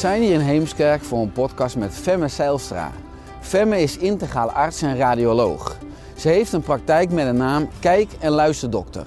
[0.00, 2.92] Zijn hier in Heemskerk voor een podcast met Femme Zijlstra.
[3.40, 5.76] Femme is integraal arts en radioloog.
[6.16, 9.06] Ze heeft een praktijk met de naam Kijk- en Luisterdokter.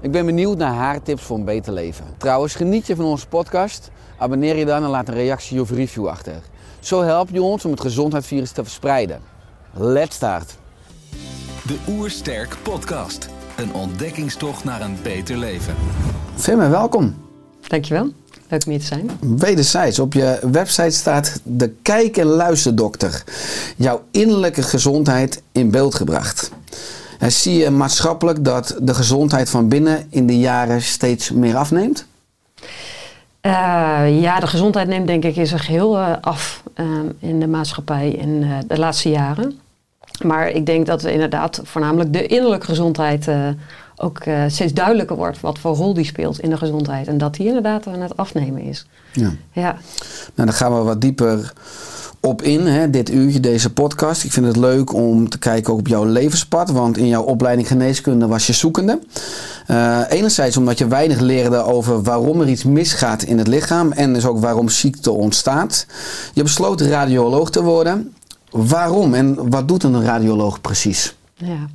[0.00, 2.04] Ik ben benieuwd naar haar tips voor een beter leven.
[2.16, 3.90] Trouwens, geniet je van onze podcast?
[4.18, 6.40] Abonneer je dan en laat een reactie of review achter.
[6.80, 9.20] Zo help je ons om het gezondheidsvirus te verspreiden.
[9.72, 10.58] Let's start!
[11.66, 13.28] De Oersterk Podcast.
[13.56, 15.74] Een ontdekkingstocht naar een beter leven.
[16.36, 17.14] Femme, welkom.
[17.60, 18.12] Dankjewel,
[18.52, 19.10] leuk om hier te zijn.
[19.38, 23.24] Wederzijds, op je website staat de Kijk- en Luisterdokter.
[23.76, 26.50] Jouw innerlijke gezondheid in beeld gebracht.
[27.18, 32.06] En zie je maatschappelijk dat de gezondheid van binnen in de jaren steeds meer afneemt?
[33.40, 36.86] Eh, ja, de gezondheid neemt denk ik in zijn geheel eh, af eh,
[37.18, 39.58] in de maatschappij in eh, de laatste jaren.
[40.24, 43.28] Maar ik denk dat inderdaad voornamelijk de innerlijke gezondheid
[43.96, 47.06] ook eh, steeds duidelijker wordt wat voor rol die speelt in de gezondheid.
[47.06, 48.86] En dat die inderdaad aan het afnemen is.
[49.12, 49.30] Ja.
[49.52, 49.76] Ja,
[50.34, 51.52] Nou, dan gaan we wat dieper
[52.20, 54.24] op in, hè, dit uurtje, deze podcast.
[54.24, 57.68] Ik vind het leuk om te kijken ook op jouw levenspad, want in jouw opleiding
[57.68, 58.98] geneeskunde was je zoekende.
[59.66, 64.12] Eh, enerzijds omdat je weinig leerde over waarom er iets misgaat in het lichaam en
[64.12, 65.86] dus ook waarom ziekte ontstaat.
[66.32, 68.14] Je besloot radioloog te worden.
[68.50, 71.14] Waarom en wat doet een radioloog precies?
[71.34, 71.68] ja.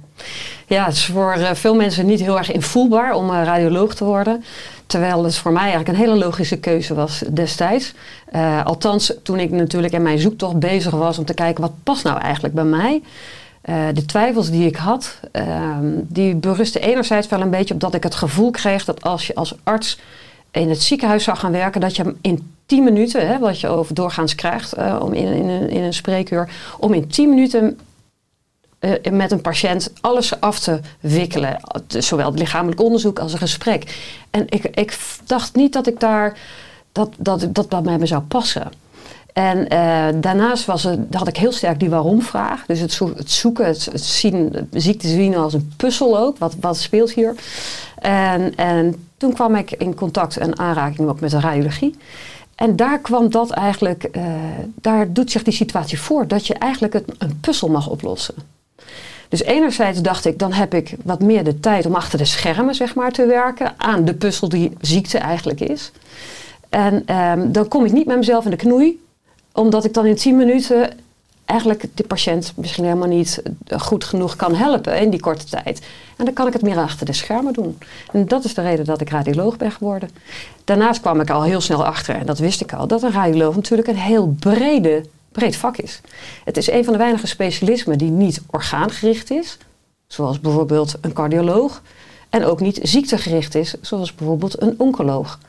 [0.67, 4.05] Ja het is voor eh, veel mensen niet heel erg invoelbaar om eh, radioloog te
[4.05, 4.43] worden.
[4.87, 7.93] Terwijl het voor mij eigenlijk een hele logische keuze was destijds.
[8.25, 12.03] Eh, althans, toen ik natuurlijk in mijn zoektocht bezig was om te kijken wat past
[12.03, 13.01] nou eigenlijk bij mij.
[13.61, 17.93] Eh, de twijfels die ik had, ehm, die berusten enerzijds wel een beetje op dat
[17.93, 19.99] ik het gevoel kreeg dat als je als arts
[20.51, 23.95] in het ziekenhuis zou gaan werken, dat je in 10 minuten, hè, wat je over
[23.95, 26.49] doorgaans krijgt om in, in een spreekuur,
[26.79, 27.79] om in 10 minuten
[28.79, 31.59] eh, met een patiënt alles af te wikkelen.
[31.87, 33.97] Zowel het lichamelijk onderzoek als een gesprek.
[34.31, 36.37] En ik, ik dacht niet dat ik daar
[36.91, 38.71] dat, dat, dat, dat bij me zou passen.
[39.33, 42.65] En eh, daarnaast was het, had ik heel sterk die waarom-vraag.
[42.65, 46.37] Dus het, het zoeken, het, zien, ziekte zien als een puzzel ook.
[46.37, 47.35] Wat, wat speelt hier?
[47.99, 51.95] En, en toen kwam ik in contact en aanraking ook met de radiologie.
[52.55, 54.23] En daar kwam dat eigenlijk, eh,
[54.75, 56.27] daar doet zich die situatie voor.
[56.27, 58.35] Dat je eigenlijk een puzzel mag oplossen.
[59.29, 62.75] Dus enerzijds dacht ik, dan heb ik wat meer de tijd om achter de schermen
[62.75, 65.91] zeg maar, te werken aan de puzzel die ziekte eigenlijk is.
[66.69, 69.03] En ehm, dan kom ik niet met mezelf in de knoei,
[69.51, 70.89] omdat ik dan in 10 minuten
[71.47, 75.81] eigenlijk de patiënt misschien helemaal niet eh, goed genoeg kan helpen in die korte tijd.
[76.17, 77.77] En dan kan ik het meer achter de schermen doen.
[78.11, 80.09] En dat is de reden dat ik radioloog ben geworden.
[80.63, 83.55] Daarnaast kwam ik al heel snel achter, en dat wist ik al, dat een radioloog
[83.55, 85.05] natuurlijk een heel brede,
[85.37, 86.01] breed vak is.
[86.43, 89.57] Het is een van de weinige specialismen die niet orgaangericht is,
[90.07, 91.81] zoals bijvoorbeeld een cardioloog,
[92.29, 95.39] en ook niet ziektegericht is, zoals bijvoorbeeld een oncoloog.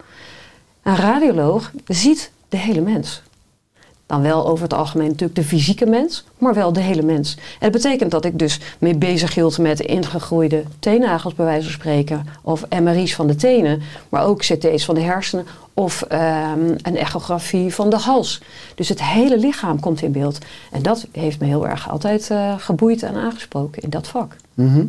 [0.83, 3.23] Een radioloog ziet de hele mens.
[4.07, 7.35] Dan wel over het algemeen natuurlijk de fysieke mens, maar wel de hele mens.
[7.35, 11.73] En dat betekent dat ik dus mee bezig hield met ingegroeide teennagels bij wijze van
[11.73, 12.27] spreken.
[12.43, 15.47] Of MRI's van de tenen, maar ook CT's van de hersenen.
[15.79, 18.43] Of ehm, een echografie van de hals.
[18.75, 20.39] Dus het hele lichaam komt in beeld.
[20.71, 24.37] En dat heeft me heel erg altijd eh, geboeid en aangesproken in dat vak.
[24.55, 24.85] Mhm.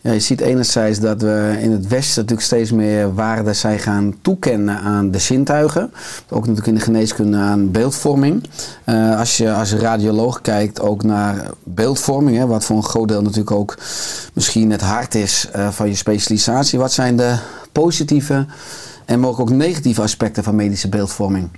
[0.00, 4.14] Ja, je ziet enerzijds dat we in het Westen natuurlijk steeds meer waarde zijn gaan
[4.22, 5.92] toekennen aan de zintuigen.
[6.30, 8.48] Ook natuurlijk in de geneeskunde aan beeldvorming.
[8.84, 13.22] Eh, als je als radioloog kijkt ook naar beeldvorming, hè, wat voor een groot deel
[13.22, 13.78] natuurlijk ook
[14.32, 16.78] misschien het hart is eh, van je specialisatie.
[16.78, 17.36] Wat zijn de
[17.72, 18.46] positieve
[19.08, 21.48] en mogelijk ook negatieve aspecten van medische beeldvorming?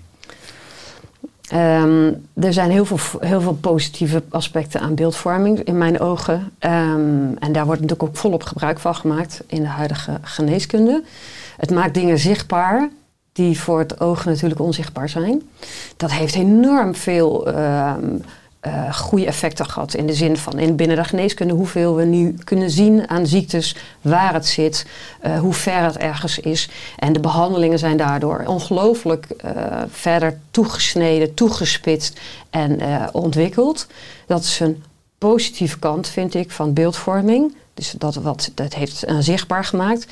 [1.49, 6.53] Ehm, er zijn heel veel, heel veel positieve aspecten aan beeldvorming in mijn ogen.
[6.59, 11.03] Ehm, en daar wordt natuurlijk ook volop gebruik van gemaakt in de huidige geneeskunde.
[11.57, 12.99] Het maakt dingen zichtbaar die
[13.33, 15.43] die voor het oog natuurlijk onzichtbaar zijn.
[15.97, 18.17] Dat heeft enorm veel ehm,
[18.61, 19.95] eh, goede effecten gehad.
[19.95, 23.77] In de zin van in binnen de geneeskunde hoeveel we nu kunnen zien aan ziektes,
[24.01, 24.87] waar het zit,
[25.21, 26.69] eh, hoe ver het ergens is.
[26.97, 29.53] En de behandelingen zijn daardoor ongelooflijk eh,
[29.91, 32.21] verder toegesneden, toegespitst
[32.51, 32.81] en
[33.13, 33.87] ontwikkeld.
[34.27, 34.83] Dat is een
[35.19, 37.55] positieve kant, vind ik, van beeldvorming.
[37.75, 40.07] Dus dat, wat, dat heeft zichtbaar gemaakt.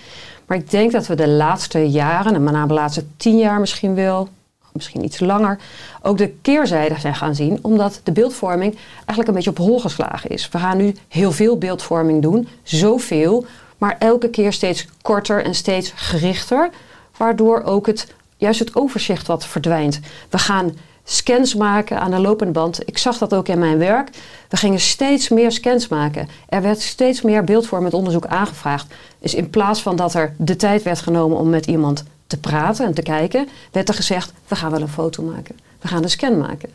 [0.47, 3.61] Maar ik denk dat we de laatste jaren, en met name de laatste tien jaar
[3.61, 4.29] misschien wel,
[4.73, 5.59] misschien iets langer,
[6.03, 7.59] ook de keerzijde zijn gaan zien.
[7.63, 10.49] Omdat de beeldvorming eigenlijk een beetje op hol geslagen is.
[10.49, 13.47] We gaan nu heel veel beeldvorming doen, zoveel,
[13.79, 16.71] maar elke keer steeds korter en steeds gerichter.
[17.17, 20.01] Waardoor ook het, juist het overzicht wat verdwijnt.
[20.31, 22.89] We gaan scans maken aan de lopende band.
[22.89, 24.11] Ik zag dat ook in mijn werk.
[24.49, 26.29] We gingen steeds meer scans maken.
[26.49, 28.95] Er werd steeds meer beeldvormend onderzoek aangevraagd.
[29.19, 32.87] Dus in plaats van dat er de tijd werd genomen om met iemand te praten
[32.87, 35.57] en te kijken, werd er gezegd: we gaan wel een foto maken.
[35.81, 36.71] We gaan een scan maken.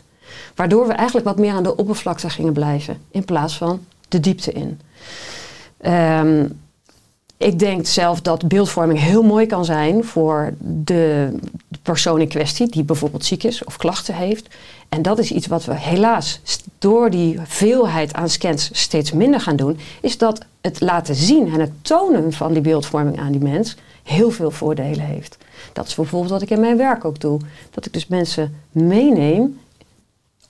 [0.55, 4.51] Waardoor we eigenlijk wat meer aan de oppervlakte gingen blijven, in plaats van de diepte
[4.51, 4.79] in.
[5.77, 6.45] Ehm,
[7.37, 11.35] ik denk zelf dat beeldvorming heel mooi kan zijn voor de
[11.81, 14.47] persoon in kwestie, die bijvoorbeeld ziek is of klachten heeft.
[14.89, 16.41] En dat is iets wat we helaas
[16.79, 21.59] door die veelheid aan scans steeds minder gaan doen, is dat het laten zien en
[21.59, 25.37] het tonen van die beeldvorming aan die mens heel veel voordelen heeft.
[25.73, 27.39] Dat is bijvoorbeeld wat ik in mijn werk ook doe.
[27.71, 29.59] Dat ik dus mensen meeneem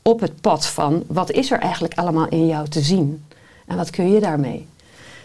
[0.01, 3.25] op het pad van wat is er eigenlijk allemaal in jou te zien
[3.68, 4.68] en wat kun je daarmee.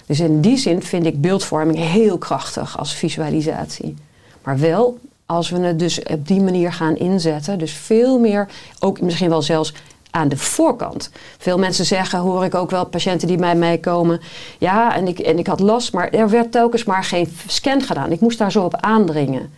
[0.07, 3.97] Dus in die zin vind ik beeldvorming heel krachtig als visualisatie.
[4.43, 8.49] Maar wel als we het dus op die manier gaan inzetten, dus veel meer,
[8.81, 9.73] ook misschien wel zelfs
[10.11, 11.11] aan de voorkant.
[11.39, 14.21] Veel mensen zeggen, hoor ik ook wel patiënten die bij mij komen,
[14.59, 18.13] ja, en ik, en ik had last, maar er werd telkens maar geen scan gedaan.
[18.13, 19.53] Ik moest daar zo op aandringen.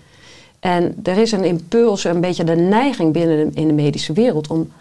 [0.61, 4.49] En er is een impuls, een beetje de neiging binnen de, in de medische wereld
[4.49, 4.73] om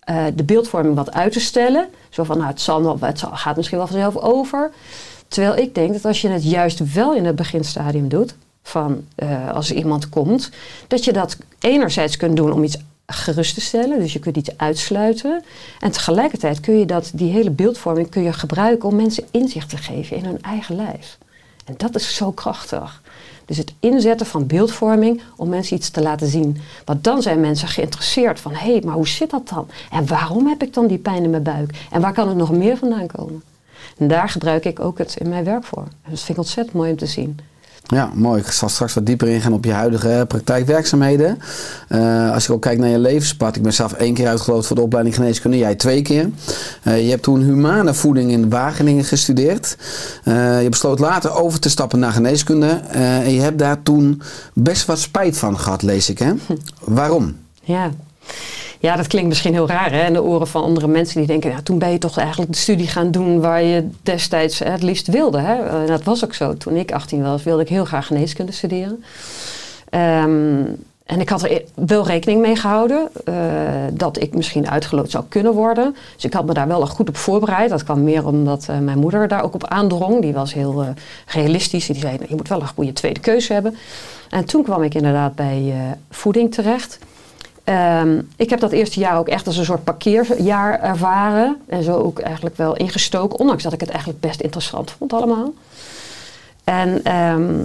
[0.00, 1.88] eh, de beeldvorming wat uit te stellen.
[2.08, 2.98] Zo van, nou, het, zal wel,
[3.32, 4.70] gaat misschien wel vanzelf over.
[5.28, 9.50] Terwijl ik denk dat als je het juist wel in het beginstadium doet, van eh,
[9.50, 10.50] als iemand komt,
[10.88, 12.76] dat je dat enerzijds kunt doen om iets
[13.06, 15.42] gerust te stellen, dus je kunt iets uitsluiten.
[15.80, 19.76] En tegelijkertijd kun je dat, die hele beeldvorming kun je gebruiken om mensen inzicht te
[19.76, 21.18] geven in hun eigen lijf.
[21.64, 23.01] En dat is zo krachtig.
[23.44, 26.56] Dus het inzetten van beeldvorming om mensen iets te laten zien.
[26.84, 29.66] Want dan zijn mensen geïnteresseerd van, hé, hey, maar hoe zit dat dan?
[29.90, 31.86] En waarom heb ik dan die pijn in mijn buik?
[31.90, 33.42] En waar kan het nog meer vandaan komen?
[33.98, 35.84] En daar gebruik ik ook het in mijn werk voor.
[36.08, 37.38] Dat vind ik ontzettend mooi om te zien.
[37.86, 38.40] Ja, mooi.
[38.40, 41.38] Ik zal straks wat dieper ingaan op je huidige praktijkwerkzaamheden.
[41.88, 43.56] Eh, als ik ook kijk naar je levenspad.
[43.56, 45.58] Ik ben zelf één keer uitgeloot voor de opleiding geneeskunde.
[45.58, 46.30] Jij twee keer.
[46.82, 49.76] Eh, je hebt toen humane voeding in Wageningen gestudeerd.
[50.24, 52.80] Eh, je besloot later over te stappen naar geneeskunde.
[52.90, 54.22] En je hebt daar toen
[54.54, 56.18] best wat spijt van gehad, lees ik.
[56.18, 56.32] Hè?
[56.80, 57.36] Waarom?
[57.62, 57.90] Ja.
[58.82, 60.06] Ja, dat klinkt misschien heel raar hè?
[60.06, 62.58] in de oren van andere mensen die denken, ja, toen ben je toch eigenlijk de
[62.58, 65.38] studie gaan doen waar je destijds het liefst wilde.
[65.38, 65.86] Hè?
[65.86, 66.56] Dat was ook zo.
[66.56, 69.04] Toen ik 18 was, wilde ik heel graag geneeskunde studeren.
[69.90, 70.64] Ehm,
[71.06, 73.34] en ik had er e- wel rekening mee gehouden eh,
[73.92, 75.96] dat ik misschien uitgeloot zou kunnen worden.
[76.14, 77.70] Dus ik had me daar wel goed op voorbereid.
[77.70, 80.22] Dat kwam meer omdat eh, mijn moeder daar ook op aandrong.
[80.22, 80.88] Die was heel eh,
[81.26, 81.86] realistisch.
[81.86, 83.76] Die zei, nou, je moet wel een goede tweede keuze hebben.
[84.30, 85.74] En toen kwam ik inderdaad bij
[86.10, 86.98] voeding terecht.
[87.64, 91.56] Ehm, ik heb dat eerste jaar ook echt als een soort parkeerjaar ervaren.
[91.66, 93.38] En zo ook eigenlijk wel ingestoken.
[93.38, 95.52] Ondanks dat ik het eigenlijk best interessant vond allemaal.
[96.64, 97.64] En ehm,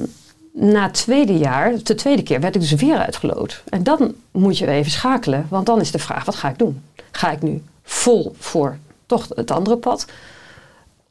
[0.52, 3.64] na het tweede jaar, de tweede keer, werd ik dus weer uitgeloot.
[3.70, 5.46] En dan moet je even schakelen.
[5.50, 6.82] Want dan is de vraag, wat ga ik doen?
[7.12, 10.06] Ga ik nu vol voor toch het andere pad?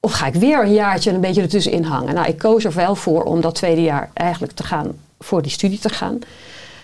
[0.00, 2.14] Of ga ik weer een jaartje een beetje ertussenin hangen?
[2.14, 5.50] Nou, ik koos er wel voor om dat tweede jaar eigenlijk te gaan, voor die
[5.50, 6.18] studie te gaan.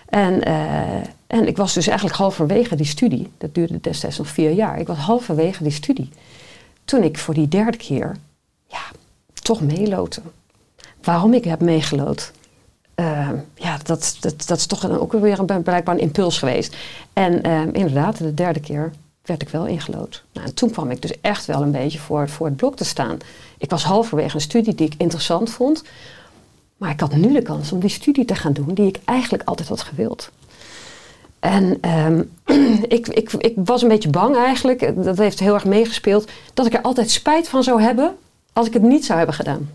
[0.09, 0.55] En, eh,
[1.33, 3.33] en ik was dus eigenlijk halverwege die studie.
[3.39, 4.79] Dat duurde destijds nog vier jaar.
[4.79, 6.09] Ik was halverwege die studie.
[6.85, 8.17] Toen ik voor die derde keer,
[8.67, 8.83] ja,
[9.33, 10.23] toch meeloten.
[11.03, 12.33] Waarom ik heb meegeloot?
[13.03, 16.77] eh, ja, dat, dat, dat is toch ook weer een, blijkbaar een impuls geweest.
[17.13, 20.25] En eh, inderdaad, de derde keer werd ik wel ingelood.
[20.33, 22.85] Nou, en toen kwam ik dus echt wel een beetje voor, voor het blok te
[22.85, 23.19] staan.
[23.59, 25.85] Ik was halverwege een studie die ik interessant vond.
[26.77, 29.43] Maar ik had nu de kans om die studie te gaan doen die ik eigenlijk
[29.45, 30.31] altijd had gewild.
[31.43, 32.23] En ehm,
[32.97, 36.75] ik, ik, ik was een beetje bang eigenlijk, dat heeft heel erg meegespeeld, dat ik
[36.75, 38.15] er altijd spijt van zou hebben
[38.53, 39.71] als ik het niet zou hebben gedaan.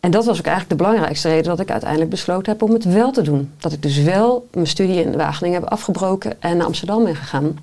[0.00, 2.84] En dat was ook eigenlijk de belangrijkste reden dat ik uiteindelijk besloten heb om het
[2.84, 3.52] wel te doen.
[3.58, 7.58] Dat ik dus wel mijn studie in Wageningen heb afgebroken en naar Amsterdam ben gegaan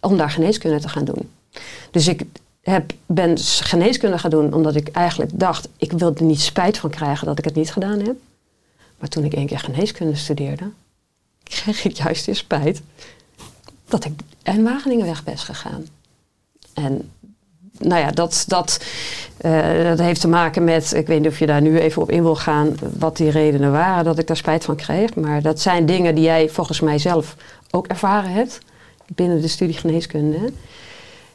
[0.00, 1.30] om daar geneeskunde te gaan doen.
[1.90, 2.24] Dus ik
[2.62, 6.90] heb, ben geneeskunde gaan doen omdat ik eigenlijk dacht, ik wil er niet spijt van
[6.90, 8.16] krijgen dat ik het niet gedaan heb.
[8.98, 10.64] Maar toen ik één keer geneeskunde studeerde,
[11.50, 12.82] kreeg ik juist weer spijt
[13.88, 15.86] dat ik in Wageningen weg ben gegaan.
[16.74, 17.10] En
[17.78, 18.84] nou ja, dat, dat,
[19.36, 22.10] eh, dat heeft te maken met, ik weet niet of je daar nu even op
[22.10, 25.14] in wil gaan, wat die redenen waren dat ik daar spijt van kreeg.
[25.14, 27.36] Maar dat zijn dingen die jij volgens mij zelf
[27.70, 28.58] ook ervaren hebt
[29.06, 30.52] binnen de studie geneeskunde.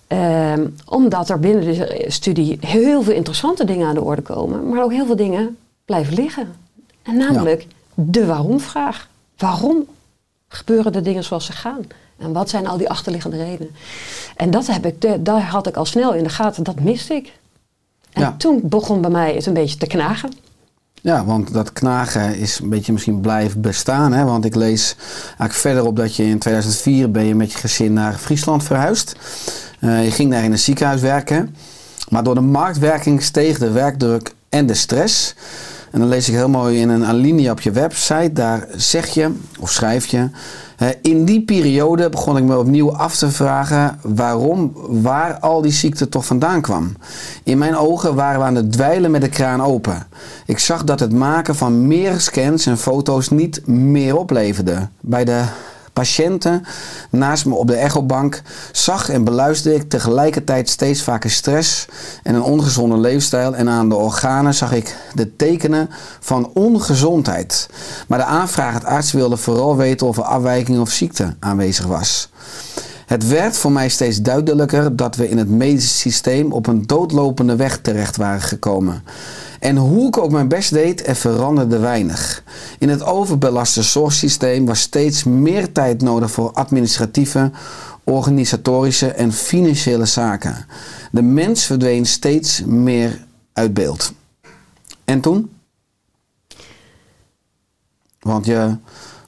[0.07, 4.83] Ehm, omdat er binnen de studie heel veel interessante dingen aan de orde komen, maar
[4.83, 6.55] ook heel veel dingen blijven liggen.
[7.03, 9.09] En namelijk de waarom-vraag.
[9.37, 9.85] Waarom
[10.49, 11.79] gebeuren de dingen zoals ze gaan?
[12.17, 13.75] En wat zijn al die achterliggende redenen?
[14.35, 17.33] En dat heb ik, daar had ik al snel in de gaten, dat miste ik.
[18.13, 18.35] En Ja.
[18.37, 20.31] toen begon bij mij het een beetje te knagen.
[21.01, 24.13] Ja, want dat knagen is een beetje misschien blijven bestaan.
[24.13, 24.23] Hè?
[24.23, 24.95] Want ik lees
[25.27, 29.15] eigenlijk verder op dat je in 2004 ben je met je gezin naar Friesland verhuisd.
[29.79, 31.55] Eh, je ging daar in een ziekenhuis werken.
[32.09, 35.33] Maar door de marktwerking steeg de werkdruk en de stress.
[35.95, 38.33] En dan lees ik heel mooi in een alinea op je website.
[38.33, 40.29] Daar zeg je, of schrijf je...
[41.01, 46.09] in die periode begon ik me opnieuw af te vragen waarom, waar al die ziekte
[46.09, 46.95] toch vandaan kwam.
[47.43, 50.07] In mijn ogen waren we aan het dweilen met de kraan open.
[50.45, 54.87] Ik zag dat het maken van meer scans en foto's niet meer opleverde.
[54.99, 55.43] Bij de
[55.95, 56.65] patiënten
[57.09, 61.85] naast me op de echobank zag en beluisterde ik tegelijkertijd steeds vaker stress
[62.23, 63.55] en een ongezonde leefstijl.
[63.55, 67.69] En aan de organen zag ik de tekenen van ongezondheid.
[68.07, 72.29] Maar de aanvragend arts wilde vooral weten of er afwijking of ziekte aanwezig was.
[73.05, 77.55] Het werd voor mij steeds duidelijker dat we in het medische systeem op een doodlopende
[77.55, 79.03] weg terecht waren gekomen.
[79.59, 82.43] En hoe ik ook mijn best deed, er veranderde weinig.
[82.79, 87.51] In het overbelaste zorgsysteem was steeds meer tijd nodig voor administratieve,
[88.03, 90.65] organisatorische en financiële zaken.
[91.11, 94.13] De mens verdween steeds meer uit beeld.
[95.05, 95.49] En toen?
[98.19, 98.75] Want je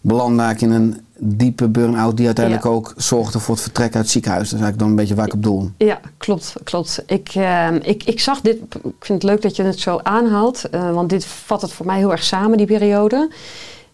[0.01, 2.71] belandde in een diepe burn-out die uiteindelijk Ja.
[2.71, 4.49] ook zorgde voor het vertrek uit het ziekenhuis.
[4.49, 5.69] Dat is eigenlijk dan een beetje waar ik op doel.
[5.77, 6.53] Ja, klopt.
[6.63, 7.03] klopt.
[7.05, 10.69] Ik, eh, ik, ik zag dit, ik vind het leuk dat je het zo aanhaalt,
[10.69, 13.29] eh, want dit vat het voor mij heel erg samen, die periode.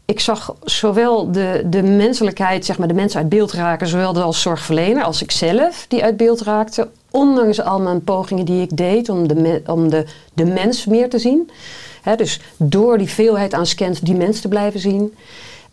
[0.06, 4.42] Ik zag zowel de, de menselijkheid, zeg maar de mensen uit beeld raken, zowel als
[4.42, 6.88] zorgverlener als ik zelf die uit beeld raakte.
[7.12, 11.10] Ondanks al mijn pogingen die ik deed om de, me- om de, de mens meer
[11.10, 11.50] te zien.
[12.18, 15.14] Dus door die veelheid aan scans die mens te blijven zien.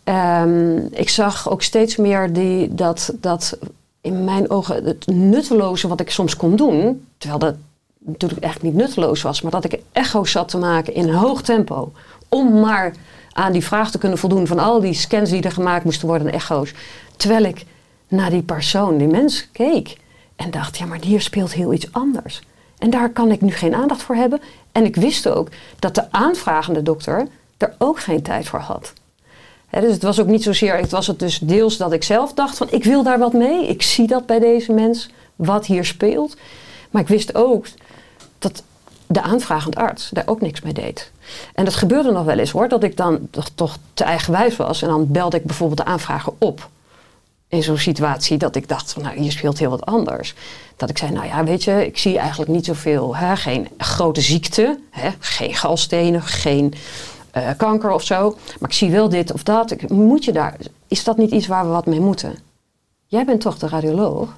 [0.03, 3.57] Ehm, ik zag ook steeds meer die, dat, dat
[4.01, 7.55] in mijn ogen het nutteloze wat ik soms kon doen, terwijl dat
[7.97, 11.41] natuurlijk echt niet nutteloos was, maar dat ik echo's zat te maken in een hoog
[11.41, 11.91] tempo.
[12.29, 12.93] Om maar
[13.31, 16.27] aan die vraag te kunnen voldoen van al die scans die er gemaakt moesten worden,
[16.27, 16.73] en echo's.
[17.15, 17.65] Terwijl ik
[18.07, 19.97] naar die persoon, die mens, keek
[20.35, 22.41] en dacht, ja, maar hier speelt heel iets anders.
[22.77, 24.41] En daar kan ik nu geen aandacht voor hebben.
[24.71, 27.27] En ik wist ook dat de aanvragende dokter
[27.57, 28.93] er ook geen tijd voor had.
[29.71, 32.57] Dus het was ook niet zozeer, het was het dus deels dat ik zelf dacht
[32.57, 33.67] van ik wil daar wat mee.
[33.67, 36.35] Ik zie dat bij deze mens, wat hier speelt.
[36.89, 37.65] Maar ik wist ook
[38.39, 38.63] dat
[39.07, 41.11] de aanvragend arts daar ook niks mee deed.
[41.53, 44.81] En dat gebeurde nog wel eens hoor, dat ik dan toch, toch te eigenwijs was.
[44.81, 46.69] En dan belde ik bijvoorbeeld de aanvrager op.
[47.47, 50.33] In zo'n situatie dat ik dacht van nou hier speelt heel wat anders.
[50.75, 53.15] Dat ik zei nou ja weet je, ik zie eigenlijk niet zoveel.
[53.15, 56.73] Hè, geen grote ziekte, hè, geen galstenen, geen
[57.31, 58.37] eh, kanker of zo.
[58.59, 59.71] Maar ik zie wel dit of dat.
[59.71, 60.57] Ik, moet je daar,
[60.87, 62.35] is dat niet iets waar we wat mee moeten?
[63.05, 64.35] Jij bent toch de radioloog?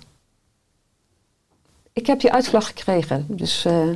[1.93, 3.25] Ik heb die uitslag gekregen.
[3.27, 3.87] Dus, eh,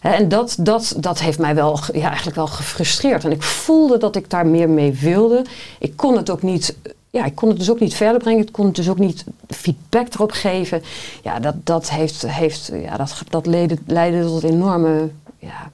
[0.00, 3.24] en dat, dat, dat heeft mij wel, ja, eigenlijk wel gefrustreerd.
[3.24, 5.44] En ik voelde dat ik daar meer mee wilde.
[5.78, 6.76] Ik kon het ook niet,
[7.10, 8.46] ja, ik kon het dus ook niet verder brengen.
[8.46, 10.82] Ik kon het dus ook niet feedback erop geven.
[11.22, 15.70] Ja, dat, dat, heeft, heeft, ja, dat, dat leidde, leidde tot enorme ja,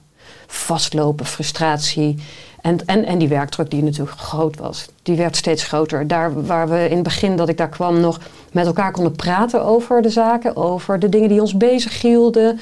[0.53, 2.15] vastlopen, frustratie.
[2.61, 6.07] En, en, en die werkdruk die natuurlijk groot was, die werd steeds groter.
[6.07, 8.19] Daar waar we in het begin dat ik daar kwam nog
[8.51, 12.59] met elkaar konden praten over de zaken, over de dingen die ons bezighielden,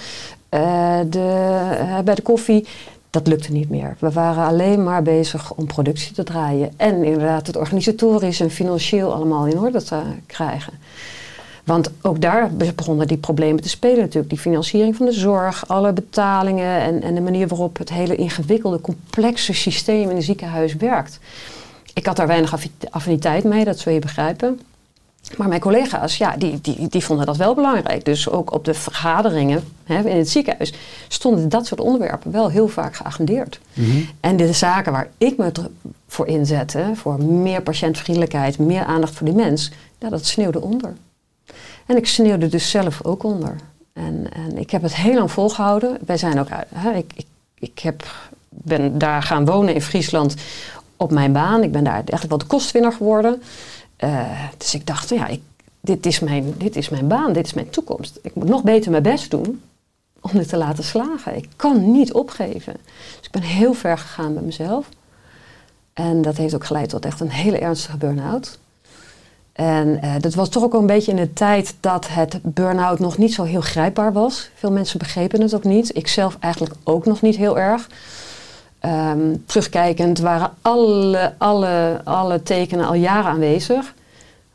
[0.49, 2.67] eh de, eh, bij de koffie.
[3.09, 3.95] Dat lukte niet meer.
[3.99, 6.73] We waren alleen maar bezig om productie te draaien.
[6.77, 10.73] En inderdaad het organisatorisch en financieel allemaal in orde te krijgen.
[11.63, 14.29] Want ook daar begonnen die problemen te spelen natuurlijk.
[14.29, 18.81] Die financiering van de zorg, alle betalingen en, en de manier waarop het hele ingewikkelde,
[18.81, 21.19] complexe systeem in een ziekenhuis werkt.
[21.93, 24.59] Ik had daar weinig affi- affiniteit mee, dat zul je begrijpen.
[25.37, 28.05] Maar mijn collega's, ja, die, die, die vonden dat wel belangrijk.
[28.05, 30.73] Dus ook op de vergaderingen hè, in het ziekenhuis
[31.07, 33.59] stonden dat soort onderwerpen wel heel vaak geagendeerd.
[34.19, 35.51] En de zaken waar ik me
[36.07, 40.93] voor inzette, voor meer patiëntvriendelijkheid, meer aandacht voor die mens, ja, dat sneeuwde onder.
[41.85, 43.55] En ik sneeuwde dus zelf ook onder.
[43.93, 45.97] En, en ik heb het heel lang volgehouden.
[46.05, 46.67] Wij zijn ook uit.
[46.73, 47.27] Hè, ik, ik,
[47.59, 48.03] ik heb
[48.49, 50.35] ben daar gaan wonen in Friesland
[50.95, 51.63] op mijn baan.
[51.63, 53.41] Ik ben daar eigenlijk wel de kostwinner geworden.
[53.95, 55.41] Eh, dus ik dacht, ja, ik,
[55.81, 58.19] dit, is mijn, dit is mijn baan, dit is mijn toekomst.
[58.21, 59.61] Ik moet nog beter mijn best doen
[60.19, 61.35] om dit te laten slagen.
[61.35, 62.73] Ik kan niet opgeven.
[63.17, 64.89] Dus ik ben heel ver gegaan met mezelf.
[65.93, 68.59] En dat heeft ook geleid tot echt een hele ernstige burn-out.
[69.61, 73.17] En eh, dat was toch ook een beetje in de tijd dat het burn-out nog
[73.17, 74.49] niet zo heel grijpbaar was.
[74.55, 75.95] Veel mensen begrepen het ook niet.
[75.97, 77.89] Ik zelf eigenlijk ook nog niet heel erg.
[78.79, 83.93] Ehm, terugkijkend waren alle, alle, alle tekenen al jaren aanwezig.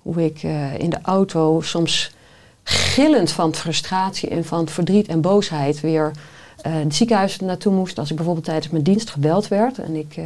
[0.02, 2.14] Hoe ik eh, in de auto soms
[2.62, 6.10] gillend van frustratie en van verdriet en boosheid weer
[6.66, 7.98] uh, het ziekenhuis naartoe moest.
[7.98, 10.20] Als ik bijvoorbeeld tijdens mijn dienst gebeld werd en ik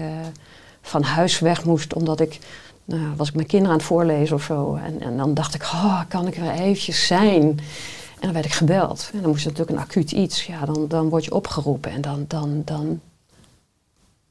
[0.82, 2.38] van huis weg moest omdat ik
[2.84, 4.74] nou, was ik mijn kinderen aan het voorlezen of zo.
[4.74, 7.42] En, en dan dacht ik, oh, kan ik er eventjes zijn?
[8.20, 9.10] En dan werd ik gebeld.
[9.12, 10.46] En dan moest natuurlijk een acuut iets.
[10.46, 11.90] Ja, dan, dan word je opgeroepen.
[11.90, 13.00] En dan, dan, dan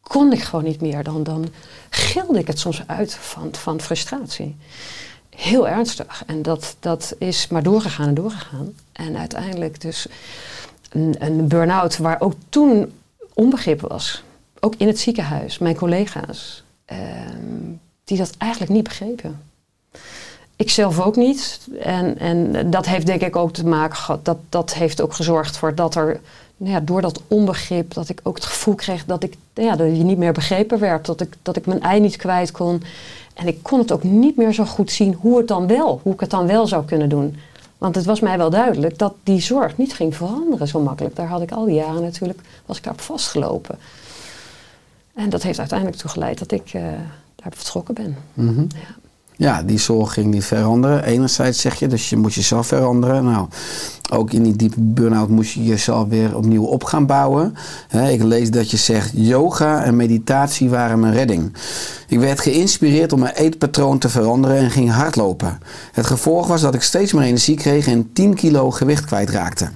[0.01, 1.03] kon ik gewoon niet meer.
[1.03, 1.47] Dan, dan
[1.89, 4.55] gilde ik het soms uit van, van frustratie.
[5.29, 6.23] Heel ernstig.
[6.25, 8.73] En dat, dat is maar doorgegaan en doorgegaan.
[8.91, 10.07] En uiteindelijk dus
[10.89, 12.93] een, een burn-out waar ook toen
[13.33, 14.23] onbegrip was.
[14.59, 16.63] Ook in het ziekenhuis, mijn collega's.
[16.85, 17.73] Ehm,
[18.09, 19.41] die dat eigenlijk niet begrepen.
[20.55, 21.67] Ik zelf ook niet.
[21.81, 24.25] En, en dat heeft denk ik ook te maken gehad.
[24.25, 26.19] Dat, dat heeft ook gezorgd voor dat er.
[26.57, 29.97] Nou ja, door dat onbegrip, dat ik ook het gevoel kreeg dat ik ja, dat
[29.97, 31.05] je niet meer begrepen werd.
[31.05, 32.83] Dat ik, dat ik mijn ei niet kwijt kon.
[33.33, 36.13] En ik kon het ook niet meer zo goed zien hoe het dan wel, hoe
[36.13, 37.37] ik het dan wel zou kunnen doen.
[37.77, 41.15] Want het was mij wel duidelijk dat die zorg niet ging veranderen zo makkelijk.
[41.15, 43.77] Daar had ik al die jaren natuurlijk, was ik daarop vastgelopen.
[45.13, 46.83] En dat heeft uiteindelijk toe geleid dat ik, uh,
[47.43, 48.15] daar vertrokken ben.
[48.33, 48.61] Mhm.
[48.61, 48.97] ja.
[49.39, 51.03] Ja, die zorg ging niet veranderen.
[51.03, 53.23] Enerzijds zeg je, dus je moet jezelf veranderen.
[53.23, 53.47] Nou,
[54.11, 57.55] ook in die diepe burn-out moest je jezelf weer opnieuw op gaan bouwen.
[58.09, 61.53] ik lees dat je zegt, yoga en meditatie waren mijn redding.
[62.07, 65.59] Ik werd geïnspireerd om mijn eetpatroon te veranderen en ging hardlopen.
[65.91, 69.69] Het gevolg was dat ik steeds meer energie kreeg en 10 kilo gewicht kwijtraakte.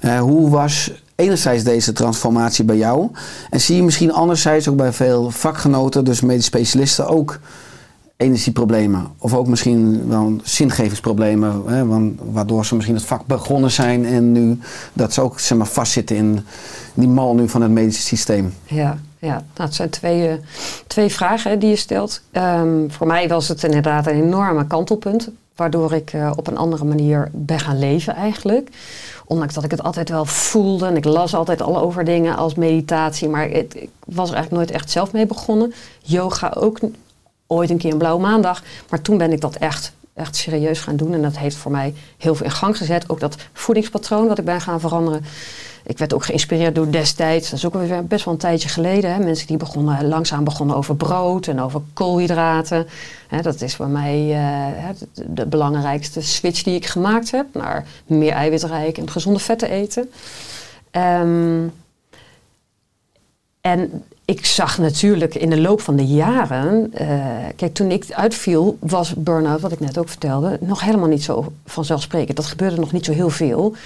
[0.00, 3.10] Uh, hoe was enerzijds deze transformatie bij jou?
[3.50, 7.38] En zie je misschien anderzijds ook bij veel vakgenoten, dus medisch specialisten, ook
[8.16, 9.06] energieproblemen?
[9.18, 11.86] Of ook misschien wel zingevingsproblemen, hè,
[12.32, 14.58] waardoor ze misschien het vak begonnen zijn en nu
[14.92, 16.44] dat ze ook zeg maar, vastzitten in
[16.94, 18.54] die mal nu van het medische systeem?
[18.64, 20.34] Ja, ja, het zijn twee, uh,
[20.86, 22.20] twee vragen die je stelt.
[22.32, 26.84] Um, voor mij was het inderdaad een enorme kantelpunt, waardoor ik uh, op een andere
[26.84, 28.70] manier ben gaan leven eigenlijk.
[29.28, 32.54] Ondanks dat ik het altijd wel voelde en ik las altijd al over dingen als
[32.54, 35.74] meditatie, maar het, ik was er eigenlijk nooit echt zelf mee begonnen.
[36.02, 36.78] Yoga ook
[37.46, 40.96] ooit een keer een blauwe maandag, maar toen ben ik dat echt, echt serieus gaan
[40.96, 43.08] doen en dat heeft voor mij heel veel in gang gezet.
[43.08, 45.24] Ook dat voedingspatroon wat ik ben gaan veranderen.
[45.88, 49.12] Ik werd ook geïnspireerd door destijds, dat is ook best wel een tijdje geleden.
[49.12, 52.86] Hè, mensen die begonnen, langzaam begonnen over brood en over koolhydraten.
[53.28, 57.86] Hè, dat is bij mij uh, de, de, belangrijkste switch die ik gemaakt heb naar
[58.06, 60.10] meer eiwitrijk en gezonde vetten eten.
[60.90, 61.72] Um,
[63.60, 68.76] en ik zag natuurlijk in de loop van de jaren, uh, kijk, toen ik uitviel,
[68.80, 72.36] was burn-out, wat ik net ook vertelde, nog helemaal niet zo vanzelfsprekend.
[72.36, 73.76] Dat gebeurde nog niet zo heel veel.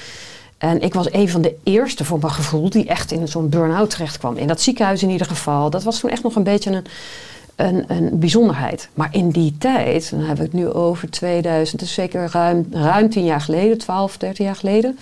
[0.63, 3.91] En ik was een van de eerste voor mijn gevoel die echt in zo'n burn-out
[3.91, 4.37] terecht kwam.
[4.37, 5.71] In dat ziekenhuis in ieder geval.
[5.71, 6.85] Dat was toen echt nog een beetje een,
[7.57, 8.89] een, een bijzonderheid.
[8.95, 13.11] Maar in die tijd, dan hebben we het nu over 2000, dus zeker ruim, ruim
[13.11, 14.99] 10 jaar geleden, 12, 13 jaar geleden,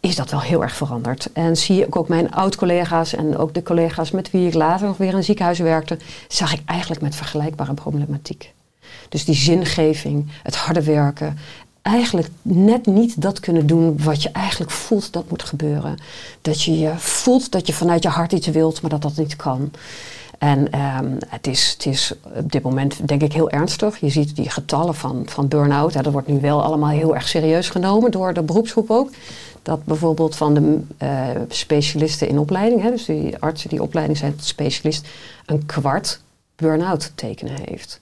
[0.00, 1.28] is dat wel heel erg veranderd.
[1.32, 4.96] En zie ik ook mijn oud-collega's en ook de collega's met wie ik later nog
[4.96, 5.98] weer in ziekenhuis werkte,
[6.28, 8.52] zag ik eigenlijk met vergelijkbare problematiek.
[9.08, 11.38] Dus die zingeving, het harde werken,
[11.82, 15.96] eigenlijk net niet dat kunnen doen wat je eigenlijk voelt dat moet gebeuren.
[16.42, 19.36] Dat je, je voelt dat je vanuit je hart iets wilt, maar dat dat niet
[19.36, 19.70] kan.
[20.40, 24.00] En um, het, is, het is op dit moment denk ik heel ernstig.
[24.00, 25.92] Je ziet die getallen van, van burn-out.
[25.92, 29.10] dat wordt nu wel allemaal heel erg serieus genomen door de beroepsgroep ook.
[29.62, 34.34] Dat bijvoorbeeld van de uh, specialisten in opleiding, hè, dus die artsen die opleiding zijn
[34.40, 35.08] specialist,
[35.46, 36.20] een kwart
[36.56, 38.00] burn-out tekenen heeft.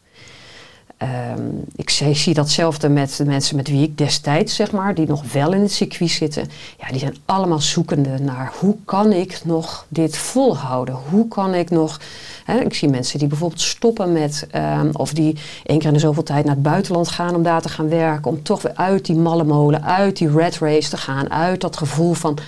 [1.02, 5.32] Um, ik zie, datzelfde met de mensen met wie ik destijds, zeg maar, die nog
[5.32, 6.50] wel in het circuit zitten.
[6.78, 10.94] Ja, die zijn allemaal zoekende naar hoe kan ik nog dit volhouden?
[10.94, 12.00] Hoe kan ik nog.
[12.44, 15.98] Hè, ik zie mensen die bijvoorbeeld stoppen met, um, of die één keer in de
[15.98, 18.30] zoveel tijd naar het buitenland gaan om daar te gaan werken.
[18.30, 21.76] Om toch weer uit die malle molen, uit die red race te gaan, uit dat
[21.76, 22.38] gevoel van,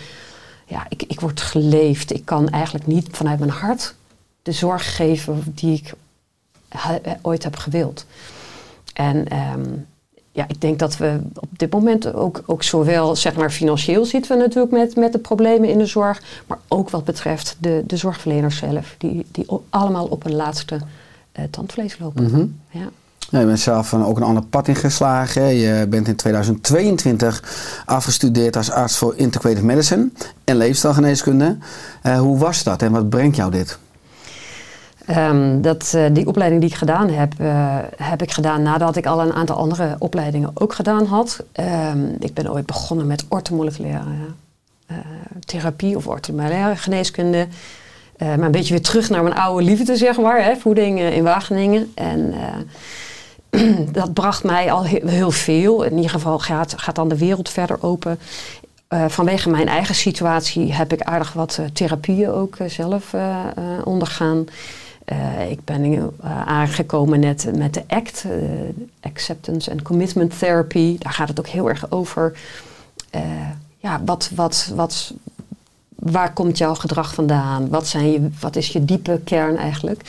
[0.67, 2.13] ja, ik, ik word geleefd.
[2.13, 3.95] Ik kan eigenlijk niet vanuit mijn hart
[4.43, 5.95] de zorg geven die ik
[7.23, 8.05] ooit heb gewild.
[8.92, 9.87] En um,
[10.33, 14.37] ja, ik denk dat we op dit moment ook, ook zowel zeg maar, financieel zitten
[14.37, 17.96] we natuurlijk met, met de problemen in de zorg, maar ook wat betreft de, de
[17.96, 20.81] zorgverleners zelf, die, die allemaal op een laatste
[21.33, 22.24] eh, tandvlees lopen.
[22.24, 22.44] Mhm.
[22.70, 22.88] Ja.
[23.31, 25.42] Ja, je bent zelf een- ook een ander pad ingeslagen.
[25.55, 27.42] Je bent in 2022
[27.87, 30.11] afgestudeerd als arts voor integrative medicine
[30.44, 31.57] en leefstijlgeneeskunde.
[32.03, 33.79] Eh, hoe was dat en wat brengt jou dit?
[35.11, 39.07] Ehm, dat, eh, die opleiding die ik gedaan heb, eh, heb ik gedaan nadat ik
[39.07, 41.44] al een aantal andere opleidingen ook gedaan had.
[41.53, 44.05] Ehm, ik ben ooit begonnen met orthomoleculaire
[44.87, 44.96] eh,
[45.44, 47.46] therapie of orthomoleculaire geneeskunde.
[48.18, 51.92] Maar een beetje weer terug naar mijn oude liefde, zeg maar, hè, voeding in Wageningen.
[51.94, 52.35] En
[53.92, 55.83] dat bracht mij al heel, veel.
[55.83, 58.18] In ieder geval gaat, gaat dan de wereld verder open.
[58.88, 63.14] Vanwege mijn eigen situatie heb ik aardig wat therapieën ook zelf
[63.85, 64.46] ondergaan.
[65.11, 68.33] Eh, ik ben eh, aangekomen net met de ACT, eh,
[69.01, 70.99] Acceptance and Commitment Therapy.
[70.99, 72.38] Daar gaat het ook heel erg over.
[73.79, 75.14] Ja, wat, wat, wat,
[75.94, 77.68] waar komt jouw gedrag vandaan?
[77.68, 80.03] Wat, zijn je, wat is je diepe kern eigenlijk?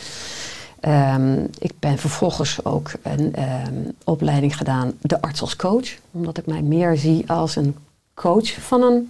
[0.80, 5.90] Ehm, ik ben vervolgens ook een ehm, opleiding gedaan, de arts als coach.
[6.12, 7.76] Omdat ik mij meer zie als een
[8.14, 9.10] coach van een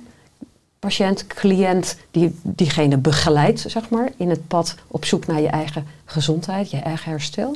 [0.82, 5.86] patiënt, cliënt, die diegene begeleidt, zeg maar, in het pad op zoek naar je eigen
[6.06, 7.56] gezondheid, je eigen herstel.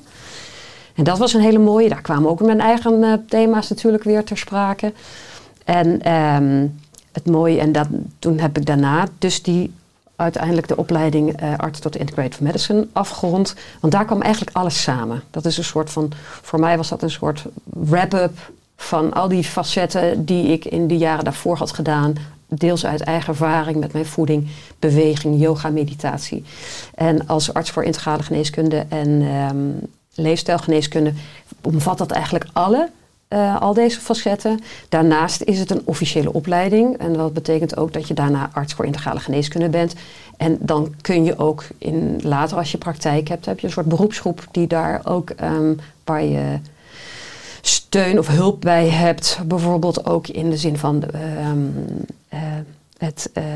[0.96, 1.90] En dat was een hele mooie.
[1.90, 4.94] Daar kwamen ook mijn eigen eh, thema's natuurlijk weer ter sprake.
[5.64, 6.68] En ehm,
[7.12, 7.88] het mooie, en dat,
[8.20, 9.74] toen heb ik daarna dus die
[10.16, 13.56] uiteindelijk de opleiding eh, arts tot integrative medicine afgerond.
[13.80, 15.24] Want daar kwam eigenlijk alles samen.
[15.32, 16.12] Dat is een soort van,
[16.42, 20.98] voor mij was dat een soort wrap-up van al die facetten die ik in de
[20.98, 22.16] jaren daarvoor had gedaan.
[22.58, 24.48] Deels uit eigen ervaring met mijn voeding,
[24.80, 26.44] beweging, yoga, meditatie.
[26.96, 31.14] En als arts voor integrale geneeskunde en ehm, leefstijlgeneeskunde
[31.62, 32.90] omvat dat eigenlijk alle,
[33.28, 34.60] eh, al deze facetten.
[34.90, 36.98] Daarnaast is het een officiële opleiding.
[36.98, 39.94] En dat betekent ook dat je daarna arts voor integrale geneeskunde bent.
[40.38, 43.86] En dan kun je ook in, later als je praktijk hebt, heb je een soort
[43.86, 46.60] beroepsgroep die daar ook ehm, waar je
[47.62, 49.40] steun of hulp bij hebt.
[49.46, 51.22] Bijvoorbeeld ook in de zin van eh,
[52.98, 53.56] het, eh,